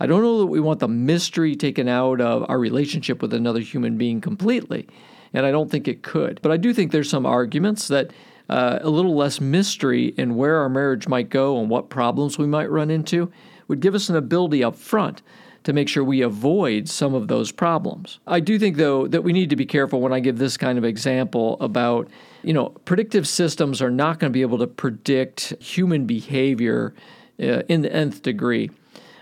I 0.00 0.06
don't 0.06 0.22
know 0.22 0.40
that 0.40 0.46
we 0.46 0.60
want 0.60 0.80
the 0.80 0.88
mystery 0.88 1.54
taken 1.54 1.88
out 1.88 2.20
of 2.20 2.44
our 2.48 2.58
relationship 2.58 3.22
with 3.22 3.32
another 3.32 3.60
human 3.60 3.96
being 3.96 4.20
completely. 4.20 4.88
And 5.32 5.46
I 5.46 5.50
don't 5.50 5.70
think 5.70 5.88
it 5.88 6.02
could. 6.02 6.40
But 6.42 6.52
I 6.52 6.56
do 6.56 6.72
think 6.72 6.92
there's 6.92 7.10
some 7.10 7.26
arguments 7.26 7.88
that 7.88 8.10
uh, 8.48 8.78
a 8.82 8.90
little 8.90 9.14
less 9.14 9.40
mystery 9.40 10.14
in 10.16 10.36
where 10.36 10.56
our 10.56 10.68
marriage 10.68 11.08
might 11.08 11.30
go 11.30 11.58
and 11.58 11.70
what 11.70 11.88
problems 11.88 12.38
we 12.38 12.46
might 12.46 12.70
run 12.70 12.90
into 12.90 13.30
would 13.68 13.80
give 13.80 13.94
us 13.94 14.08
an 14.08 14.16
ability 14.16 14.62
up 14.62 14.76
front 14.76 15.22
to 15.64 15.72
make 15.72 15.88
sure 15.88 16.04
we 16.04 16.20
avoid 16.20 16.88
some 16.88 17.14
of 17.14 17.28
those 17.28 17.50
problems. 17.50 18.20
I 18.26 18.40
do 18.40 18.58
think, 18.58 18.76
though, 18.76 19.06
that 19.08 19.24
we 19.24 19.32
need 19.32 19.48
to 19.50 19.56
be 19.56 19.64
careful 19.64 20.00
when 20.00 20.12
I 20.12 20.20
give 20.20 20.38
this 20.38 20.58
kind 20.58 20.76
of 20.76 20.84
example 20.84 21.56
about, 21.60 22.08
you 22.42 22.52
know, 22.52 22.68
predictive 22.84 23.26
systems 23.26 23.80
are 23.80 23.90
not 23.90 24.18
going 24.18 24.30
to 24.30 24.34
be 24.34 24.42
able 24.42 24.58
to 24.58 24.66
predict 24.66 25.54
human 25.60 26.04
behavior 26.04 26.94
uh, 27.40 27.62
in 27.68 27.80
the 27.80 27.90
nth 27.90 28.22
degree. 28.22 28.70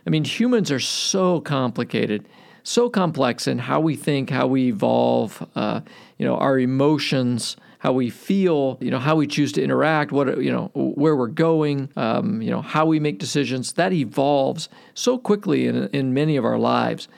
I 0.04 0.11
mean, 0.11 0.24
humans 0.24 0.72
are 0.72 0.80
so 0.80 1.40
complicated, 1.40 2.26
so 2.64 2.90
complex 2.90 3.46
in 3.46 3.61
how 3.61 3.80
we 3.80 3.94
think, 3.94 4.30
how 4.30 4.48
we 4.48 4.66
evolve, 4.66 5.46
uh, 5.54 5.80
you 6.18 6.26
know, 6.26 6.37
our 6.37 6.58
emotions 6.58 7.56
how 7.82 7.92
we 7.92 8.08
feel, 8.10 8.78
you 8.80 8.92
know, 8.92 9.00
how 9.00 9.16
we 9.16 9.26
choose 9.26 9.50
to 9.50 9.60
interact, 9.60 10.12
what 10.12 10.40
you 10.40 10.52
know, 10.52 10.70
where 10.74 11.16
we're 11.16 11.26
going, 11.26 11.90
um, 11.96 12.40
you 12.40 12.48
know, 12.48 12.62
how 12.62 12.86
we 12.86 13.00
make 13.00 13.18
decisions. 13.18 13.72
That 13.72 13.92
evolves 13.92 14.68
so 14.94 15.18
quickly 15.18 15.66
in 15.66 15.88
in 15.88 16.14
many 16.14 16.36
of 16.36 16.44
our 16.44 16.58
lives 16.58 17.08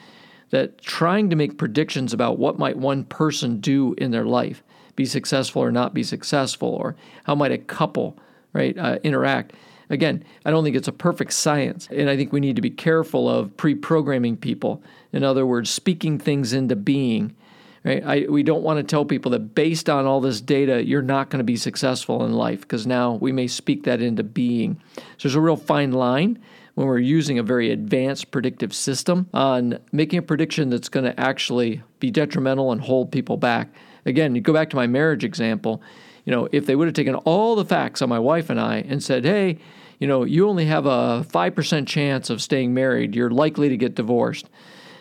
that 0.48 0.81
trying 0.81 1.29
to 1.29 1.37
make 1.37 1.59
predictions 1.59 2.14
about 2.14 2.38
what 2.38 2.59
might 2.59 2.79
one 2.79 3.05
person 3.05 3.61
do 3.61 3.94
in 3.98 4.11
their 4.11 4.24
life, 4.24 4.62
be 4.96 5.05
successful 5.05 5.61
or 5.61 5.70
not 5.70 5.92
be 5.92 6.03
successful, 6.03 6.70
or 6.70 6.96
how 7.24 7.35
might 7.35 7.53
a 7.53 7.59
couple 7.59 8.16
right 8.55 8.79
uh, 8.79 8.98
interact. 9.03 9.53
Again, 9.90 10.24
I 10.46 10.50
don't 10.50 10.64
think 10.64 10.77
it's 10.77 10.88
a 10.88 10.92
perfect 10.92 11.35
science, 11.35 11.88
and 11.90 12.09
I 12.09 12.16
think 12.16 12.33
we 12.33 12.40
need 12.40 12.57
to 12.57 12.62
be 12.62 12.70
careful 12.70 13.29
of 13.29 13.55
pre-programming 13.59 14.38
people. 14.38 14.83
In 15.12 15.22
other 15.24 15.44
words, 15.44 15.68
speaking 15.68 16.18
things 16.18 16.55
into 16.55 16.74
being 16.74 17.37
Right? 17.85 18.03
I, 18.05 18.27
we 18.31 18.42
don't 18.42 18.62
want 18.62 18.79
to 18.79 18.83
tell 18.83 19.05
people 19.05 19.33
that 19.33 19.55
based 19.55 19.90
on 19.90 20.07
all 20.07 20.20
this 20.20 20.40
data, 20.40 20.85
you're 20.85 21.03
not 21.03 21.29
going 21.29 21.38
to 21.38 21.44
be 21.44 21.57
successful 21.57 22.25
in 22.25 22.33
life 22.33 22.62
because 22.62 22.87
now 22.87 23.14
we 23.14 23.31
may 23.31 23.47
speak 23.47 23.85
that 23.85 24.01
into 24.01 24.23
being. 24.23 24.81
So 24.97 25.03
there's 25.23 25.35
a 25.35 25.40
real 25.40 25.57
fine 25.57 25.92
line 25.92 26.38
when 26.75 26.87
we're 26.87 26.99
using 26.99 27.38
a 27.38 27.42
very 27.42 27.70
advanced 27.70 28.31
predictive 28.31 28.75
system 28.75 29.29
on 29.35 29.79
making 29.92 30.18
a 30.18 30.23
prediction 30.23 30.70
that's 30.70 30.88
going 30.88 31.05
to 31.05 31.18
actually 31.20 31.83
be 32.01 32.11
detrimental 32.11 32.73
and 32.73 32.81
hold 32.81 33.12
people 33.12 33.37
back. 33.37 33.68
Again, 34.07 34.35
you 34.35 34.40
go 34.40 34.53
back 34.53 34.70
to 34.70 34.77
my 34.77 34.87
marriage 34.87 35.23
example. 35.23 35.83
You 36.25 36.33
know, 36.33 36.49
if 36.53 36.64
they 36.64 36.75
would 36.75 36.88
have 36.88 36.94
taken 36.94 37.14
all 37.14 37.55
the 37.55 37.66
facts 37.66 38.01
on 38.01 38.09
my 38.09 38.18
wife 38.18 38.49
and 38.49 38.59
I 38.59 38.77
and 38.79 39.03
said, 39.03 39.25
"Hey, 39.25 39.59
you 39.99 40.07
know, 40.07 40.25
you 40.25 40.49
only 40.49 40.66
have 40.66 40.87
a 40.87 41.25
5% 41.29 41.87
chance 41.87 42.31
of 42.31 42.42
staying 42.42 42.75
married. 42.75 43.14
You're 43.14 43.31
likely 43.31 43.68
to 43.68 43.77
get 43.77 43.94
divorced. 43.94 44.49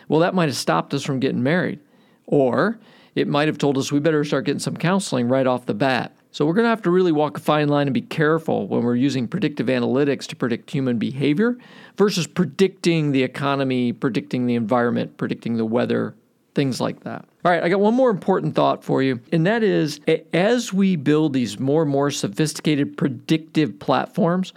Well, 0.08 0.20
that 0.20 0.34
might 0.34 0.48
have 0.48 0.56
stopped 0.56 0.94
us 0.94 1.02
from 1.02 1.20
getting 1.20 1.42
married. 1.42 1.80
Or 2.26 2.78
it 3.14 3.28
might 3.28 3.48
have 3.48 3.58
told 3.58 3.78
us 3.78 3.92
we 3.92 4.00
better 4.00 4.24
start 4.24 4.46
getting 4.46 4.58
some 4.58 4.76
counseling 4.76 5.28
right 5.28 5.46
off 5.46 5.66
the 5.66 5.74
bat. 5.74 6.16
So 6.32 6.44
we're 6.44 6.54
going 6.54 6.64
to 6.64 6.70
have 6.70 6.82
to 6.82 6.90
really 6.90 7.12
walk 7.12 7.38
a 7.38 7.40
fine 7.40 7.68
line 7.68 7.86
and 7.86 7.94
be 7.94 8.00
careful 8.00 8.66
when 8.66 8.82
we're 8.82 8.96
using 8.96 9.28
predictive 9.28 9.68
analytics 9.68 10.26
to 10.26 10.36
predict 10.36 10.68
human 10.68 10.98
behavior 10.98 11.56
versus 11.96 12.26
predicting 12.26 13.12
the 13.12 13.22
economy, 13.22 13.92
predicting 13.92 14.46
the 14.46 14.56
environment, 14.56 15.16
predicting 15.16 15.56
the 15.56 15.64
weather, 15.64 16.16
things 16.56 16.80
like 16.80 17.04
that. 17.04 17.24
All 17.44 17.52
right, 17.52 17.62
I 17.62 17.68
got 17.68 17.78
one 17.78 17.94
more 17.94 18.10
important 18.10 18.56
thought 18.56 18.82
for 18.82 19.00
you, 19.00 19.20
and 19.30 19.46
that 19.46 19.62
is 19.62 20.00
as 20.32 20.72
we 20.72 20.96
build 20.96 21.34
these 21.34 21.60
more 21.60 21.82
and 21.82 21.90
more 21.90 22.10
sophisticated 22.10 22.96
predictive 22.96 23.78
platforms, 23.78 24.52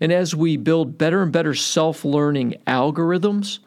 and 0.00 0.12
as 0.12 0.34
we 0.34 0.56
build 0.56 0.98
better 0.98 1.22
and 1.22 1.32
better 1.32 1.54
self 1.54 2.04
learning 2.04 2.56
algorithms, 2.66 3.60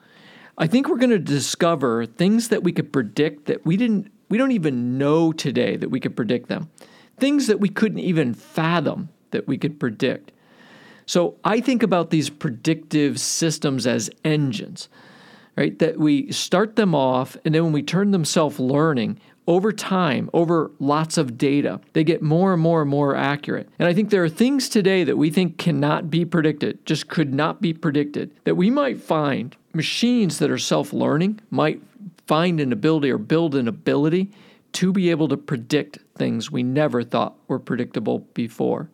I 0.57 0.67
think 0.67 0.87
we're 0.87 0.97
going 0.97 1.09
to 1.09 1.19
discover 1.19 2.05
things 2.05 2.49
that 2.49 2.63
we 2.63 2.71
could 2.71 2.93
predict 2.93 3.45
that 3.45 3.65
we 3.65 3.77
didn't 3.77 4.11
we 4.29 4.37
don't 4.37 4.51
even 4.51 4.97
know 4.97 5.31
today 5.31 5.75
that 5.77 5.89
we 5.89 5.99
could 5.99 6.15
predict 6.15 6.49
them. 6.49 6.69
Things 7.17 7.47
that 7.47 7.59
we 7.59 7.69
couldn't 7.69 7.99
even 7.99 8.33
fathom 8.33 9.09
that 9.31 9.47
we 9.47 9.57
could 9.57 9.79
predict. 9.79 10.31
So 11.05 11.37
I 11.43 11.61
think 11.61 11.83
about 11.83 12.09
these 12.09 12.31
predictive 12.31 13.19
systems 13.19 13.85
as 13.85 14.09
engines, 14.23 14.89
right? 15.55 15.77
That 15.77 15.99
we 15.99 16.31
start 16.31 16.75
them 16.75 16.95
off 16.95 17.37
and 17.45 17.53
then 17.53 17.63
when 17.63 17.73
we 17.73 17.83
turn 17.83 18.11
them 18.11 18.25
self-learning, 18.25 19.19
over 19.47 19.71
time, 19.71 20.29
over 20.33 20.71
lots 20.79 21.19
of 21.19 21.37
data, 21.37 21.79
they 21.93 22.03
get 22.03 22.23
more 22.23 22.53
and 22.53 22.61
more 22.61 22.81
and 22.81 22.89
more 22.89 23.15
accurate. 23.15 23.69
And 23.77 23.87
I 23.87 23.93
think 23.93 24.09
there 24.09 24.23
are 24.23 24.29
things 24.29 24.67
today 24.67 25.03
that 25.03 25.17
we 25.17 25.29
think 25.29 25.59
cannot 25.59 26.09
be 26.09 26.25
predicted, 26.25 26.83
just 26.85 27.07
could 27.09 27.31
not 27.31 27.61
be 27.61 27.71
predicted, 27.73 28.31
that 28.45 28.55
we 28.55 28.71
might 28.71 28.99
find 28.99 29.55
machines 29.75 30.39
that 30.39 30.49
are 30.49 30.57
self 30.57 30.93
learning 30.93 31.39
might 31.49 31.81
find 32.27 32.59
an 32.59 32.71
ability 32.71 33.11
or 33.11 33.17
build 33.17 33.55
an 33.55 33.67
ability 33.67 34.31
to 34.73 34.91
be 34.91 35.09
able 35.09 35.27
to 35.27 35.37
predict 35.37 35.99
things 36.17 36.51
we 36.51 36.63
never 36.63 37.03
thought 37.03 37.35
were 37.47 37.59
predictable 37.59 38.19
before. 38.33 38.89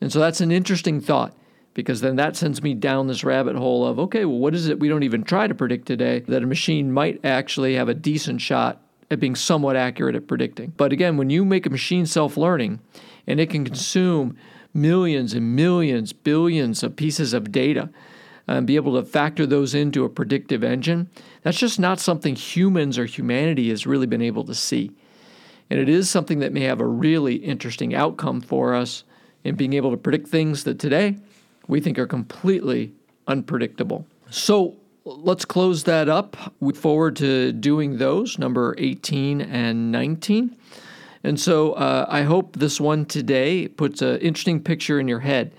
And 0.00 0.12
so 0.12 0.18
that's 0.18 0.40
an 0.40 0.50
interesting 0.50 1.00
thought 1.00 1.34
because 1.74 2.00
then 2.00 2.16
that 2.16 2.36
sends 2.36 2.62
me 2.62 2.74
down 2.74 3.06
this 3.06 3.24
rabbit 3.24 3.56
hole 3.56 3.86
of 3.86 3.98
okay, 3.98 4.24
well, 4.24 4.38
what 4.38 4.54
is 4.54 4.68
it 4.68 4.80
we 4.80 4.88
don't 4.88 5.02
even 5.02 5.22
try 5.22 5.46
to 5.46 5.54
predict 5.54 5.86
today 5.86 6.20
that 6.20 6.42
a 6.42 6.46
machine 6.46 6.92
might 6.92 7.24
actually 7.24 7.74
have 7.74 7.88
a 7.88 7.94
decent 7.94 8.40
shot 8.40 8.82
at 9.10 9.20
being 9.20 9.34
somewhat 9.34 9.76
accurate 9.76 10.16
at 10.16 10.26
predicting? 10.26 10.72
But 10.76 10.92
again, 10.92 11.16
when 11.16 11.30
you 11.30 11.44
make 11.44 11.66
a 11.66 11.70
machine 11.70 12.06
self 12.06 12.36
learning 12.36 12.80
and 13.26 13.40
it 13.40 13.50
can 13.50 13.64
consume 13.64 14.36
millions 14.74 15.34
and 15.34 15.54
millions, 15.54 16.12
billions 16.12 16.82
of 16.82 16.96
pieces 16.96 17.32
of 17.32 17.52
data, 17.52 17.90
and 18.46 18.66
be 18.66 18.76
able 18.76 19.00
to 19.00 19.08
factor 19.08 19.46
those 19.46 19.74
into 19.74 20.04
a 20.04 20.08
predictive 20.08 20.64
engine, 20.64 21.08
that's 21.42 21.58
just 21.58 21.78
not 21.78 22.00
something 22.00 22.34
humans 22.34 22.98
or 22.98 23.06
humanity 23.06 23.68
has 23.70 23.86
really 23.86 24.06
been 24.06 24.22
able 24.22 24.44
to 24.44 24.54
see. 24.54 24.90
And 25.70 25.80
it 25.80 25.88
is 25.88 26.10
something 26.10 26.40
that 26.40 26.52
may 26.52 26.62
have 26.62 26.80
a 26.80 26.86
really 26.86 27.36
interesting 27.36 27.94
outcome 27.94 28.40
for 28.40 28.74
us 28.74 29.04
in 29.44 29.54
being 29.54 29.72
able 29.72 29.90
to 29.90 29.96
predict 29.96 30.28
things 30.28 30.64
that 30.64 30.78
today 30.78 31.16
we 31.66 31.80
think 31.80 31.98
are 31.98 32.06
completely 32.06 32.92
unpredictable. 33.26 34.06
So 34.30 34.76
let's 35.04 35.44
close 35.44 35.84
that 35.84 36.08
up. 36.08 36.36
We 36.60 36.74
forward 36.74 37.16
to 37.16 37.52
doing 37.52 37.98
those, 37.98 38.38
number 38.38 38.74
18 38.78 39.40
and 39.40 39.90
19. 39.92 40.56
And 41.24 41.38
so 41.40 41.72
uh, 41.72 42.06
I 42.08 42.22
hope 42.22 42.56
this 42.56 42.80
one 42.80 43.04
today 43.04 43.68
puts 43.68 44.02
an 44.02 44.18
interesting 44.18 44.60
picture 44.62 44.98
in 44.98 45.08
your 45.08 45.20
head 45.20 45.52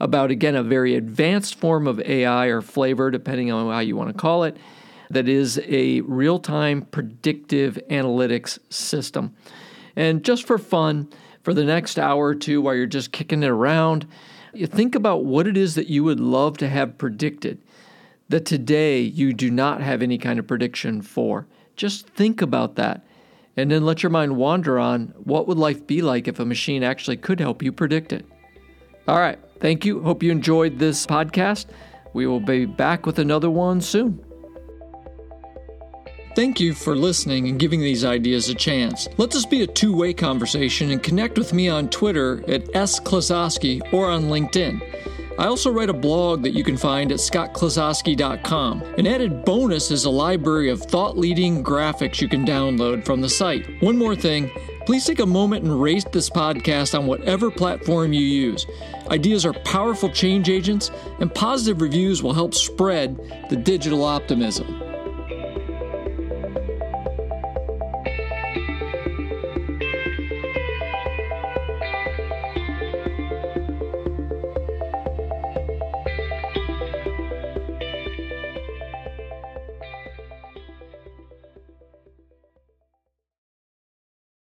about, 0.00 0.30
again, 0.30 0.56
a 0.56 0.62
very 0.62 0.94
advanced 0.94 1.56
form 1.56 1.86
of 1.86 2.00
AI 2.00 2.46
or 2.46 2.62
flavor, 2.62 3.10
depending 3.10 3.52
on 3.52 3.70
how 3.70 3.80
you 3.80 3.96
want 3.96 4.08
to 4.08 4.18
call 4.18 4.44
it, 4.44 4.56
that 5.10 5.28
is 5.28 5.60
a 5.66 6.00
real 6.02 6.38
time 6.38 6.82
predictive 6.82 7.78
analytics 7.90 8.58
system. 8.72 9.34
And 9.96 10.24
just 10.24 10.46
for 10.46 10.56
fun, 10.56 11.08
for 11.42 11.52
the 11.52 11.64
next 11.64 11.98
hour 11.98 12.26
or 12.26 12.34
two 12.34 12.60
while 12.60 12.74
you're 12.74 12.86
just 12.86 13.12
kicking 13.12 13.42
it 13.42 13.48
around, 13.48 14.06
you 14.54 14.66
think 14.66 14.94
about 14.94 15.24
what 15.24 15.46
it 15.46 15.56
is 15.56 15.74
that 15.74 15.88
you 15.88 16.04
would 16.04 16.20
love 16.20 16.58
to 16.58 16.68
have 16.68 16.98
predicted 16.98 17.60
that 18.28 18.44
today 18.44 19.00
you 19.00 19.32
do 19.32 19.50
not 19.50 19.80
have 19.80 20.02
any 20.02 20.16
kind 20.16 20.38
of 20.38 20.46
prediction 20.46 21.02
for. 21.02 21.46
Just 21.76 22.06
think 22.06 22.40
about 22.40 22.76
that. 22.76 23.04
And 23.56 23.70
then 23.70 23.84
let 23.84 24.02
your 24.02 24.10
mind 24.10 24.36
wander 24.36 24.78
on 24.78 25.12
what 25.24 25.48
would 25.48 25.58
life 25.58 25.86
be 25.86 26.00
like 26.00 26.28
if 26.28 26.38
a 26.38 26.44
machine 26.44 26.84
actually 26.84 27.16
could 27.16 27.40
help 27.40 27.62
you 27.62 27.72
predict 27.72 28.12
it. 28.12 28.24
All 29.10 29.18
right. 29.18 29.40
Thank 29.58 29.84
you. 29.84 30.00
Hope 30.04 30.22
you 30.22 30.30
enjoyed 30.30 30.78
this 30.78 31.04
podcast. 31.04 31.66
We 32.12 32.28
will 32.28 32.38
be 32.38 32.64
back 32.64 33.06
with 33.06 33.18
another 33.18 33.50
one 33.50 33.80
soon. 33.80 34.24
Thank 36.36 36.60
you 36.60 36.74
for 36.74 36.94
listening 36.94 37.48
and 37.48 37.58
giving 37.58 37.80
these 37.80 38.04
ideas 38.04 38.48
a 38.50 38.54
chance. 38.54 39.08
Let 39.18 39.32
this 39.32 39.44
be 39.44 39.62
a 39.62 39.66
two 39.66 39.92
way 39.96 40.14
conversation 40.14 40.92
and 40.92 41.02
connect 41.02 41.38
with 41.38 41.52
me 41.52 41.68
on 41.68 41.88
Twitter 41.88 42.44
at 42.48 42.66
sklososky 42.66 43.82
or 43.92 44.08
on 44.08 44.26
LinkedIn. 44.26 44.80
I 45.40 45.46
also 45.46 45.72
write 45.72 45.90
a 45.90 45.94
blog 45.94 46.44
that 46.44 46.54
you 46.54 46.62
can 46.62 46.76
find 46.76 47.10
at 47.10 47.18
scottklososky.com. 47.18 48.82
An 48.96 49.08
added 49.08 49.44
bonus 49.44 49.90
is 49.90 50.04
a 50.04 50.10
library 50.10 50.70
of 50.70 50.82
thought 50.82 51.18
leading 51.18 51.64
graphics 51.64 52.20
you 52.20 52.28
can 52.28 52.46
download 52.46 53.04
from 53.04 53.22
the 53.22 53.28
site. 53.28 53.82
One 53.82 53.98
more 53.98 54.14
thing 54.14 54.52
please 54.90 55.06
take 55.06 55.20
a 55.20 55.26
moment 55.26 55.64
and 55.64 55.80
rate 55.80 56.04
this 56.10 56.28
podcast 56.28 56.98
on 56.98 57.06
whatever 57.06 57.48
platform 57.48 58.12
you 58.12 58.22
use. 58.22 58.66
Ideas 59.10 59.44
are 59.44 59.52
powerful 59.52 60.08
change 60.08 60.48
agents, 60.48 60.90
and 61.18 61.34
positive 61.34 61.80
reviews 61.80 62.22
will 62.22 62.32
help 62.32 62.54
spread 62.54 63.18
the 63.50 63.56
digital 63.56 64.04
optimism. 64.04 64.89